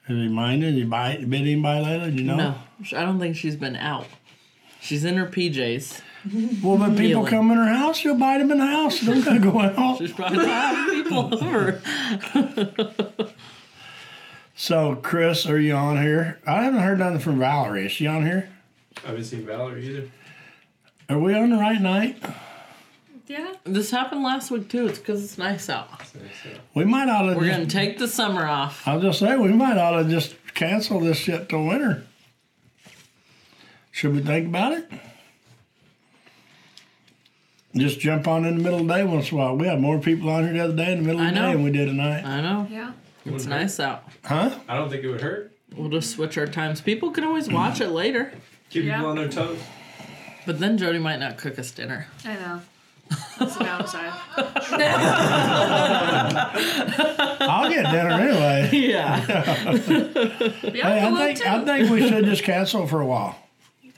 [0.08, 0.76] Is he minded?
[0.76, 2.12] He bite, bit anybody lately?
[2.12, 2.36] Do you know?
[2.38, 2.56] No,
[2.96, 4.06] I don't think she's been out.
[4.80, 6.02] She's in her PJs.
[6.64, 7.26] Well, when people Healing.
[7.26, 9.02] come in her house, she'll bite them in the house.
[9.02, 9.98] Don't gotta go out.
[10.00, 11.82] She's probably having people over.
[14.56, 16.40] So, Chris, are you on here?
[16.46, 17.86] I haven't heard nothing from Valerie.
[17.86, 18.50] Is she on here?
[19.04, 20.10] I haven't seen Valerie either.
[21.10, 22.22] Are we on the right night?
[23.28, 23.54] Yeah.
[23.66, 24.88] This happened last week too.
[24.88, 25.90] It's because it's nice out.
[26.74, 27.36] We might ought to.
[27.36, 28.88] We're just, gonna take the summer off.
[28.88, 32.04] I'll just say we might ought to just cancel this shit till winter.
[33.92, 34.90] Should we think about it?
[37.76, 39.58] Just jump on in the middle of the day once in a while.
[39.58, 41.48] We had more people on here the other day in the middle of the know.
[41.48, 42.24] day than we did tonight.
[42.24, 42.68] I know.
[42.70, 42.94] Yeah.
[43.26, 44.04] It's nice out.
[44.24, 44.58] Huh?
[44.70, 45.52] I don't think it would hurt.
[45.76, 46.80] We'll just switch our times.
[46.80, 48.32] People can always watch it later.
[48.70, 48.96] Keep Yeah.
[48.98, 49.60] people on their toes.
[50.46, 52.08] But then Jody might not cook us dinner.
[52.24, 52.62] I know.
[53.40, 54.14] That's the downside.
[57.42, 58.70] I'll get dinner anyway.
[58.88, 59.20] Yeah.
[59.20, 61.46] Hey, Yeah, I hello think too.
[61.48, 63.36] I think we should just cancel for a while.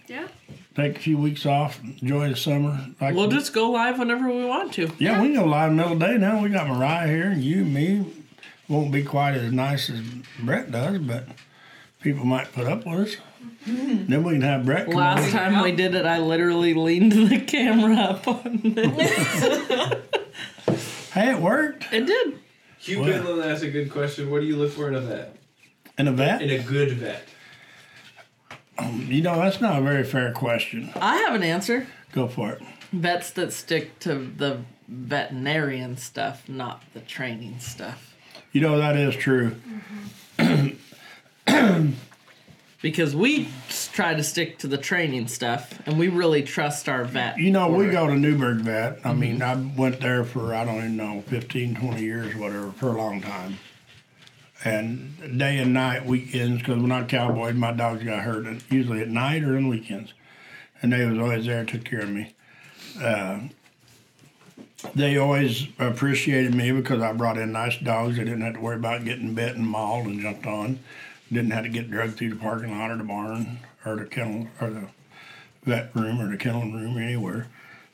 [0.08, 0.28] yeah.
[0.76, 2.80] Take a few weeks off, enjoy the summer.
[3.02, 4.90] Like, we'll just go live whenever we want to.
[5.00, 6.42] yeah, we can go live in the middle of the day now.
[6.42, 8.06] We got Mariah here, and you, me.
[8.70, 10.00] Won't be quite as nice as
[10.42, 11.26] Brett does, but
[12.02, 13.18] people might put up with us.
[13.66, 15.32] Then we can have Brett come Last on.
[15.32, 19.96] time we did it, I literally leaned the camera up on this.
[21.14, 21.92] Hey, it worked.
[21.92, 22.40] It did.
[22.78, 23.10] Hugh What?
[23.10, 24.30] Bidlin asked a good question.
[24.30, 25.36] What do you look for in a vet?
[25.98, 26.42] In a vet?
[26.44, 27.28] In a good vet.
[28.78, 30.92] Um, you know, that's not a very fair question.
[30.96, 31.88] I have an answer.
[32.14, 32.62] Go for it.
[32.94, 38.16] Vets that stick to the veterinarian stuff, not the training stuff.
[38.52, 39.56] You know, that is true.
[40.38, 41.90] Mm-hmm.
[42.82, 43.50] Because we
[43.92, 47.38] try to stick to the training stuff, and we really trust our vet.
[47.38, 49.00] You know, we go to Newberg Vet.
[49.04, 52.90] I mean, I went there for, I don't even know, 15, 20 years, whatever, for
[52.90, 53.58] a long time.
[54.64, 59.10] And day and night, weekends, because when I cowboyed, my dogs got hurt, usually at
[59.10, 60.14] night or on weekends.
[60.82, 62.34] And they was always there, took care of me.
[63.02, 63.40] Uh,
[64.96, 68.18] they always appreciated me because I brought in nice dogs.
[68.18, 70.80] They didn't have to worry about getting bit and mauled and jumped on.
[71.32, 74.48] Didn't have to get drugged through the parking lot or the barn or the kennel
[74.60, 74.88] or the
[75.64, 77.48] vet room or the kennel room anywhere.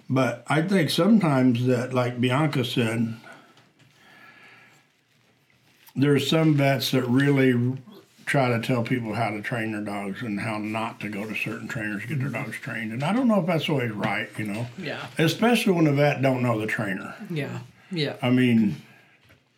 [0.09, 3.15] But I think sometimes that, like Bianca said,
[5.95, 7.77] there's some vets that really
[8.25, 11.35] try to tell people how to train their dogs and how not to go to
[11.35, 12.91] certain trainers to get their dogs trained.
[12.91, 15.05] And I don't know if that's always right, you know, Yeah.
[15.17, 17.13] especially when the vet don't know the trainer.
[17.29, 17.59] Yeah.
[17.91, 18.15] Yeah.
[18.21, 18.77] I mean,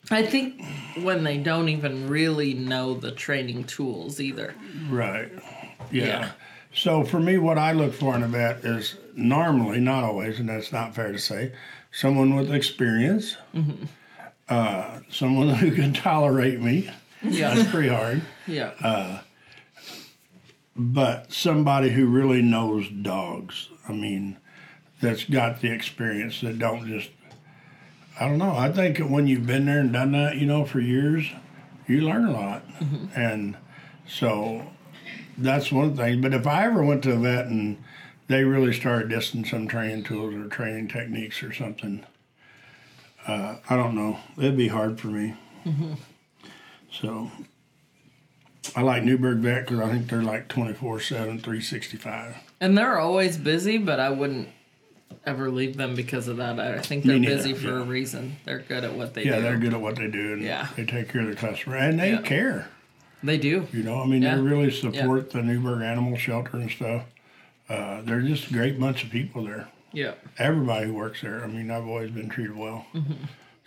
[0.10, 0.64] I think
[1.02, 4.56] when they don't even really know the training tools either.
[4.90, 5.32] Right.
[5.92, 6.06] Yeah.
[6.06, 6.32] Yeah.
[6.74, 10.48] So for me, what I look for in a vet is normally, not always, and
[10.48, 11.54] that's not fair to say,
[11.92, 13.36] someone with experience,
[14.50, 16.90] uh, someone who can tolerate me.
[17.24, 17.56] Yeah.
[17.56, 18.22] That's pretty hard.
[18.48, 19.22] Yeah.
[20.80, 23.68] But somebody who really knows dogs.
[23.90, 24.38] I mean,
[25.02, 27.10] that's got the experience that don't just.
[28.20, 28.56] I don't know.
[28.56, 31.26] I think that when you've been there and done that, you know, for years,
[31.88, 32.64] you learn a lot,
[33.16, 33.56] and
[34.08, 34.64] so
[35.38, 36.22] that's one thing.
[36.22, 37.78] But if I ever went to a vet and
[38.28, 42.06] they really started dissing some training tools or training techniques or something,
[43.28, 44.18] uh, I don't know.
[44.38, 45.36] It'd be hard for me.
[46.92, 47.30] So
[48.76, 52.36] I like Newberg Vet because I think they're like 24 7, 365.
[52.60, 54.50] and they're always busy, but I wouldn't
[55.26, 56.60] ever leave them because of that.
[56.60, 57.82] I think they're neither, busy for yeah.
[57.82, 58.38] a reason.
[58.46, 59.36] They're good at what they Yeah, do.
[59.38, 60.68] Yeah, they're good at what they do and Yeah.
[60.76, 62.22] they take care of the customer and they Yeah.
[62.22, 62.70] care.
[63.24, 63.68] They do.
[63.74, 64.36] You know, I mean, Yeah.
[64.36, 67.04] they really support the Newberg Animal Shelter and stuff.
[67.68, 69.68] Uh, they're just a great bunch of people there.
[69.92, 70.14] Yeah.
[70.38, 71.44] Everybody who works there.
[71.44, 72.86] I mean, I've always been treated well.
[72.94, 73.14] Mm-hmm.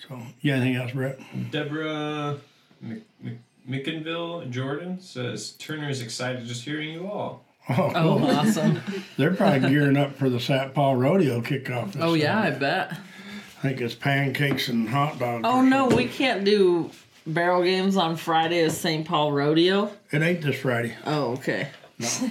[0.08, 1.18] So, yeah, anything else, Brett?
[1.50, 2.38] Deborah
[2.80, 3.38] Mc, Mc,
[3.68, 7.44] Mickenville Jordan says Turner is excited just hearing you all.
[7.70, 8.80] Oh, Oh, awesome.
[9.16, 10.74] they're probably gearing up for the St.
[10.74, 11.92] Paul Rodeo kickoff.
[11.92, 12.92] This Oh yeah, I bet.
[12.92, 15.44] I think it's pancakes and hot dogs.
[15.46, 15.96] Oh no, something.
[15.98, 16.90] we can't do
[17.26, 19.06] barrel games on Friday as St.
[19.06, 19.90] Paul Rodeo.
[20.10, 20.96] It ain't this Friday.
[21.06, 21.68] Oh, okay.
[21.98, 22.08] No.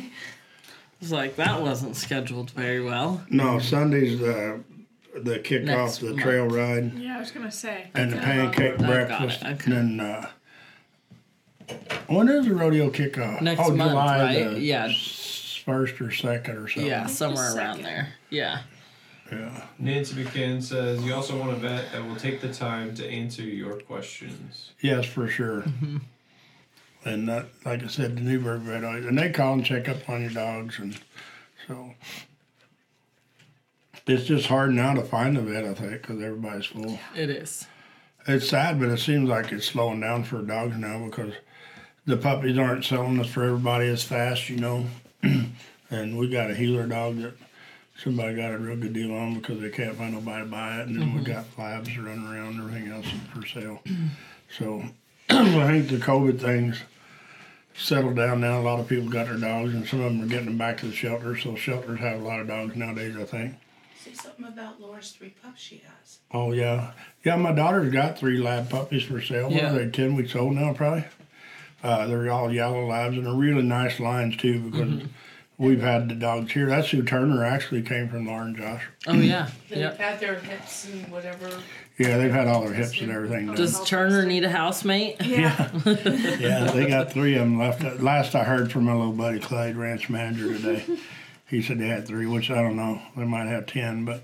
[1.01, 3.23] It's like that wasn't scheduled very well.
[3.29, 4.59] No, Sunday's the
[5.15, 6.19] the kickoff, Next the month.
[6.21, 7.87] trail ride, Yeah, I was gonna say.
[7.95, 8.23] and the Yeah.
[8.25, 9.41] pancake I got breakfast.
[9.41, 9.71] it, okay.
[9.77, 10.29] And then uh,
[12.07, 13.39] when is the rodeo kickoff?
[13.41, 14.49] Next oh, month, July right?
[14.55, 14.87] the Yeah.
[15.69, 16.89] S- first or second or something.
[16.89, 18.13] Yeah, somewhere around there.
[18.29, 18.61] Yeah.
[19.31, 19.63] Yeah.
[19.77, 23.43] Nancy McCann says you also want a vet that will take the time to answer
[23.43, 24.71] your questions.
[24.81, 25.61] Yes, for sure.
[25.61, 25.97] Mm-hmm.
[27.05, 30.09] And that, like I said, the Newberg vet always, and they call and check up
[30.09, 30.99] on your dogs, and
[31.67, 31.93] so
[34.05, 35.63] it's just hard now to find a vet.
[35.63, 36.99] I think because everybody's full.
[37.15, 37.67] It is.
[38.27, 41.33] It's sad, but it seems like it's slowing down for dogs now because
[42.05, 44.85] the puppies aren't selling us for everybody as fast, you know.
[45.89, 47.33] and we got a heeler dog that
[48.03, 50.87] somebody got a real good deal on because they can't find nobody to buy it.
[50.87, 51.31] And then we mm-hmm.
[51.31, 53.81] got labs running around and everything else for sale.
[54.57, 54.83] so
[55.29, 56.81] I think the COVID things
[57.75, 58.59] settled down now.
[58.59, 60.77] A lot of people got their dogs, and some of them are getting them back
[60.79, 61.37] to the shelter.
[61.37, 63.55] So shelters have a lot of dogs nowadays, I think.
[63.97, 66.19] Say something about Laura's three pups she has.
[66.31, 66.91] Oh yeah,
[67.23, 67.35] yeah.
[67.35, 69.51] My daughter's got three lab puppies for sale.
[69.51, 69.71] Yeah.
[69.71, 69.91] What are they?
[69.91, 71.05] Ten weeks old now, probably.
[71.83, 75.03] Uh, they're all yellow labs and they're really nice lines too because
[75.57, 76.67] we've had the dogs here.
[76.67, 78.83] That's who Turner actually came from, Lauren Josh.
[79.07, 79.49] Oh yeah.
[79.69, 79.97] They've Yep.
[79.97, 81.49] had their hips and whatever.
[81.97, 83.55] Yeah, they've had all their hips and everything done.
[83.55, 85.17] Does Turner need a housemate?
[85.25, 87.81] yeah, Yeah, they got three of them left.
[88.01, 90.83] Last I heard from my little buddy Clyde, ranch manager today,
[91.47, 93.01] he said they had three, which I don't know.
[93.17, 94.23] They might have ten, but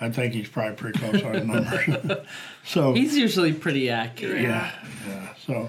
[0.00, 2.16] I think he's probably pretty close on his numbers.
[2.64, 4.42] so He's usually pretty accurate.
[4.42, 4.70] yeah,
[5.08, 5.34] yeah.
[5.46, 5.68] So,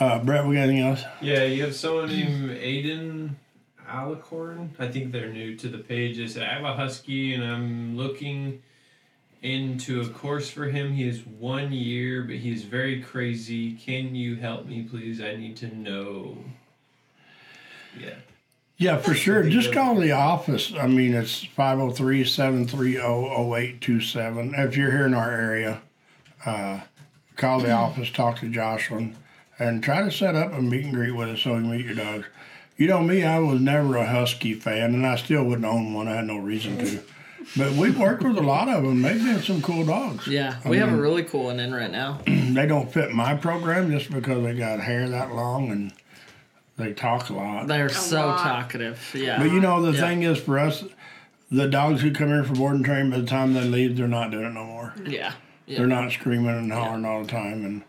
[0.00, 1.04] uh, Brett, we got anything else?
[1.20, 3.34] Yeah, you have someone named Aiden
[3.86, 4.70] Alicorn.
[4.78, 6.16] I think they're new to the page.
[6.16, 8.62] They said, I have a husky and I'm looking
[9.42, 10.92] into a course for him.
[10.92, 13.72] He is one year, but he's very crazy.
[13.72, 15.20] Can you help me, please?
[15.20, 16.38] I need to know.
[17.98, 18.14] Yeah.
[18.76, 19.42] Yeah, for sure.
[19.42, 20.72] Just call the office.
[20.72, 24.54] I mean, it's 503 730 0827.
[24.56, 25.82] If you're here in our area,
[26.46, 26.80] uh,
[27.36, 29.16] call the office, talk to Jocelyn,
[29.60, 31.86] and try to set up a meet and greet with us so we can meet
[31.86, 32.26] your dogs.
[32.76, 36.08] You know, me, I was never a Husky fan, and I still wouldn't own one.
[36.08, 37.00] I had no reason to.
[37.56, 39.02] But we've worked with a lot of them.
[39.02, 40.26] They've been some cool dogs.
[40.26, 42.20] Yeah, we have a really cool one in right now.
[42.50, 45.92] They don't fit my program just because they got hair that long and
[46.76, 47.68] they talk a lot.
[47.68, 48.42] They're so lot.
[48.42, 49.14] talkative.
[49.14, 49.38] Yeah.
[49.38, 50.00] But you know, the Yeah.
[50.00, 50.82] thing is for us,
[51.50, 54.08] the dogs who come here for board and train, by the time they leave, they're
[54.08, 54.94] not doing it no more.
[55.06, 55.32] yeah.
[55.68, 57.64] They're not screaming and hollering all the time.
[57.64, 57.82] And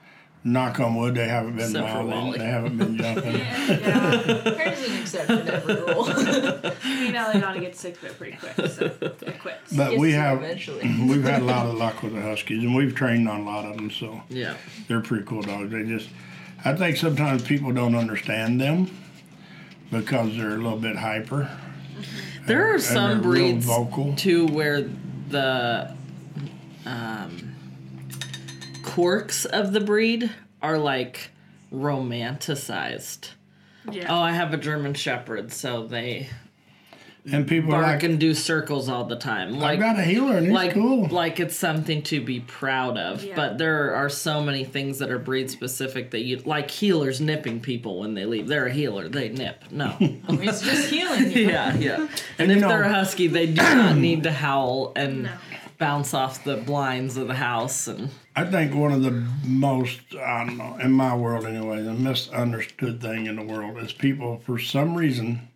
[0.44, 3.36] knock on wood, they haven't been Except for They, they haven't been jumping.
[3.36, 4.16] yeah.
[4.44, 6.08] There's an exception to every rule.
[7.02, 9.74] You know, they gotta get sick of it pretty quick, so it quits.
[9.76, 10.82] But we have eventually.
[11.08, 13.66] we've had a lot of luck with the Huskies, and we've trained on a lot
[13.66, 14.56] of them, so Yeah.
[14.88, 15.72] they're pretty cool dogs.
[15.72, 16.10] They just,
[16.64, 18.89] I think sometimes people don't understand them
[19.92, 21.50] because they're a little bit hyper.
[22.46, 24.16] There are and some they're breeds vocal.
[24.16, 24.88] too where
[25.30, 25.94] the
[26.86, 27.51] um,
[28.84, 31.30] quirks of the breed are like
[31.74, 33.30] romanticized.
[33.92, 34.08] Yeah.
[34.10, 36.30] Oh, I have a German Shepherd, so they
[37.32, 39.58] And people are bark like, and do circles all the time.
[39.60, 41.08] Like I've got a heeler, and he's like cool.
[41.08, 43.24] like it's something to be proud of.
[43.24, 43.36] Yeah.
[43.36, 47.60] But there are so many things that are breed specific that you like heelers nipping
[47.60, 48.48] people when they leave.
[48.48, 49.64] They're a heeler, they nip.
[49.72, 49.96] No.
[50.28, 51.32] Oh, it's just healing.
[51.32, 51.50] you.
[51.50, 51.96] yeah, yeah.
[51.98, 55.24] And, And if you know- they're a husky, they do not need to howl and
[55.24, 55.32] No.
[55.80, 59.12] bounce off the blinds of the house and I think one of the
[59.46, 63.92] most, I don't know, in my world anyway, the misunderstood thing in the world is
[63.92, 65.50] people, for some reason,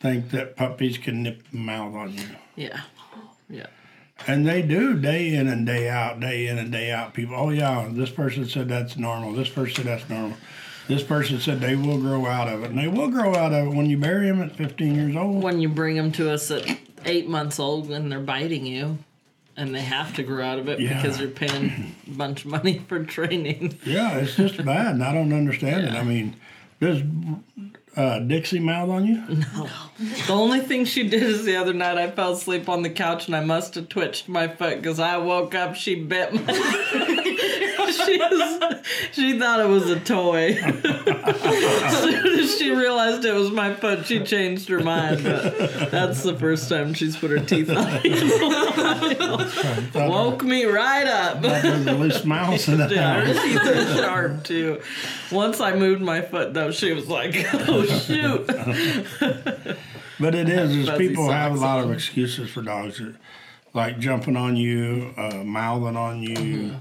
[0.00, 2.24] think that puppies can nip the mouth on you.
[2.56, 2.80] yeah.
[3.48, 3.66] Yeah.
[4.26, 7.14] And they do day in and day out, day in and day out.
[7.14, 9.32] People, oh yeah, this person said that's normal.
[9.32, 10.36] This person said that's normal.
[10.88, 12.70] This person said they will grow out of it.
[12.70, 15.42] And they will grow out of it when you bury them at 15 years old.
[15.42, 16.68] When you bring them to us at
[17.06, 18.98] eight months old and they're biting you
[19.60, 21.00] and they have to grow out of it Yeah.
[21.00, 23.78] because you're paying a bunch of money for training.
[23.84, 25.92] Yeah, it's just bad, and I don't understand it.
[25.92, 26.34] I mean,
[26.80, 27.02] does
[27.96, 29.16] uh, Dixie mouth on you?
[29.16, 29.68] No.
[30.26, 33.26] the only thing she did is the other night I fell asleep on the couch
[33.26, 35.74] and I must have twitched my foot because I woke up.
[35.74, 36.40] She bit my.
[38.04, 40.50] she, was, she thought it was a toy.
[40.62, 45.24] as soon as she realized it was my foot, she changed her mind.
[45.24, 50.08] But that's the first time she's put her teeth on me.
[50.08, 51.42] Woke me right up.
[52.00, 54.80] Least mouse in the Yeah, her teeth are sharp too.
[55.30, 57.34] Once I moved my foot though, she was like,
[57.68, 58.46] "Oh shoot!"
[60.20, 63.00] But it is, is people have a lot of excuses for dogs,
[63.72, 66.76] like jumping on you, uh, mouthing on you,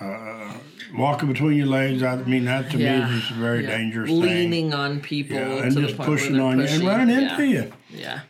[0.00, 0.52] uh,
[0.96, 2.02] walking between your legs.
[2.02, 3.76] I mean, that to me is a very Yeah.
[3.76, 4.20] dangerous thing.
[4.20, 6.86] leaning on people Yeah, and just point where pushing on you and pushing.
[6.86, 7.30] running yeah.
[7.32, 7.72] into you.
[7.90, 8.20] Yeah,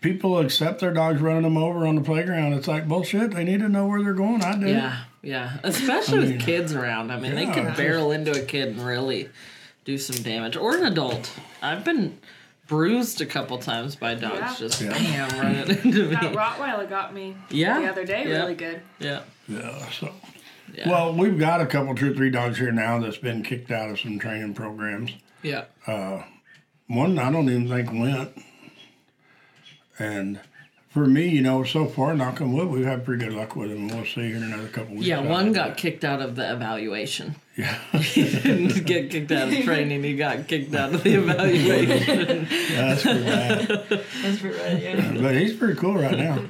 [0.00, 2.54] People accept their dogs running them over on the playground.
[2.54, 3.32] It's like bullshit.
[3.32, 4.42] They need to know where they're going.
[4.42, 4.66] I do.
[4.66, 5.58] yeah, yeah.
[5.62, 7.10] Especially I mean, with kids around.
[7.12, 9.28] I mean, they yeah, could it's barrel into a kid and really
[9.84, 11.30] do some damage, or an adult.
[11.62, 12.18] I've been
[12.66, 14.38] bruised a couple times by dogs.
[14.40, 14.54] Yeah.
[14.58, 14.92] Just Yeah.
[14.92, 16.14] bam, running into me.
[16.14, 18.36] That Rottweiler got me Yeah, the other day yeah.
[18.36, 18.80] really good.
[19.00, 19.90] Yeah, Yeah.
[19.90, 20.10] So.
[20.74, 20.88] Yeah.
[20.88, 23.90] Well, we've got a couple, two or three dogs here now that's been kicked out
[23.90, 25.12] of some training programs.
[25.42, 25.64] Yeah.
[25.86, 26.22] Uh,
[26.86, 28.32] one I don't even think went.
[29.98, 30.40] And
[30.88, 33.70] for me, you know, so far, knock on wood, we've had pretty good luck with
[33.70, 33.88] him.
[33.88, 35.06] We'll see here in another couple weeks.
[35.06, 35.76] Yeah, one got goes.
[35.76, 37.36] kicked out of the evaluation.
[37.56, 37.74] Yeah.
[37.98, 40.02] he didn't get kicked out of training.
[40.02, 42.48] He got kicked out of the evaluation.
[42.50, 43.66] yeah, that's pretty bad.
[44.22, 45.20] That's pretty right, yeah.
[45.20, 46.42] But he's pretty cool right now.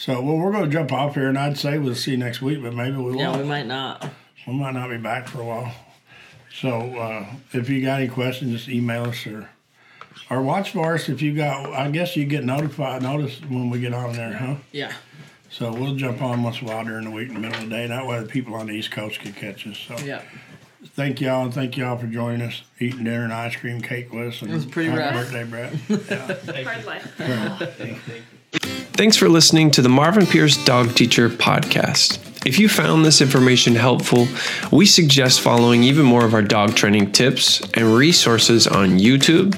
[0.00, 2.40] So, well, we're going to jump off here, and I'd say we'll see you next
[2.40, 3.42] week, but maybe we yeah, won't.
[3.42, 4.08] we might not.
[4.46, 5.74] we might not be back for a while.
[6.58, 9.50] So uh, if you got any questions, just email us or
[10.30, 11.10] or watch for us.
[11.10, 14.54] If you got, I guess you get notified, notice when we get on there, huh?
[14.72, 14.94] Yeah.
[15.50, 17.64] So we'll jump on once in a while during the week in the middle of
[17.64, 17.86] the day.
[17.86, 19.76] That way the people on the East Coast can catch us.
[19.76, 20.22] So Yeah.
[20.94, 24.28] thank y'all and thank y'all for joining us, eating dinner and ice cream cake with
[24.28, 24.40] us.
[24.40, 25.30] And It was pretty happy rough.
[25.30, 25.72] birthday, Brett.
[26.66, 27.14] Hard life.
[27.18, 28.22] Thank, thank you.
[28.92, 32.18] Thanks for listening to the Marvin Pierce Dog Teacher podcast.
[32.46, 34.28] If you found this information helpful,
[34.70, 39.52] we suggest following even more of our dog training tips and resources on YouTube,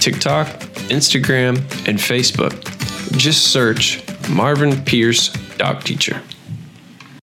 [0.00, 0.46] TikTok,
[0.88, 1.56] Instagram,
[1.88, 2.52] and Facebook.
[3.16, 5.28] Just search Marvin Pierce
[5.58, 6.20] Dog Teacher.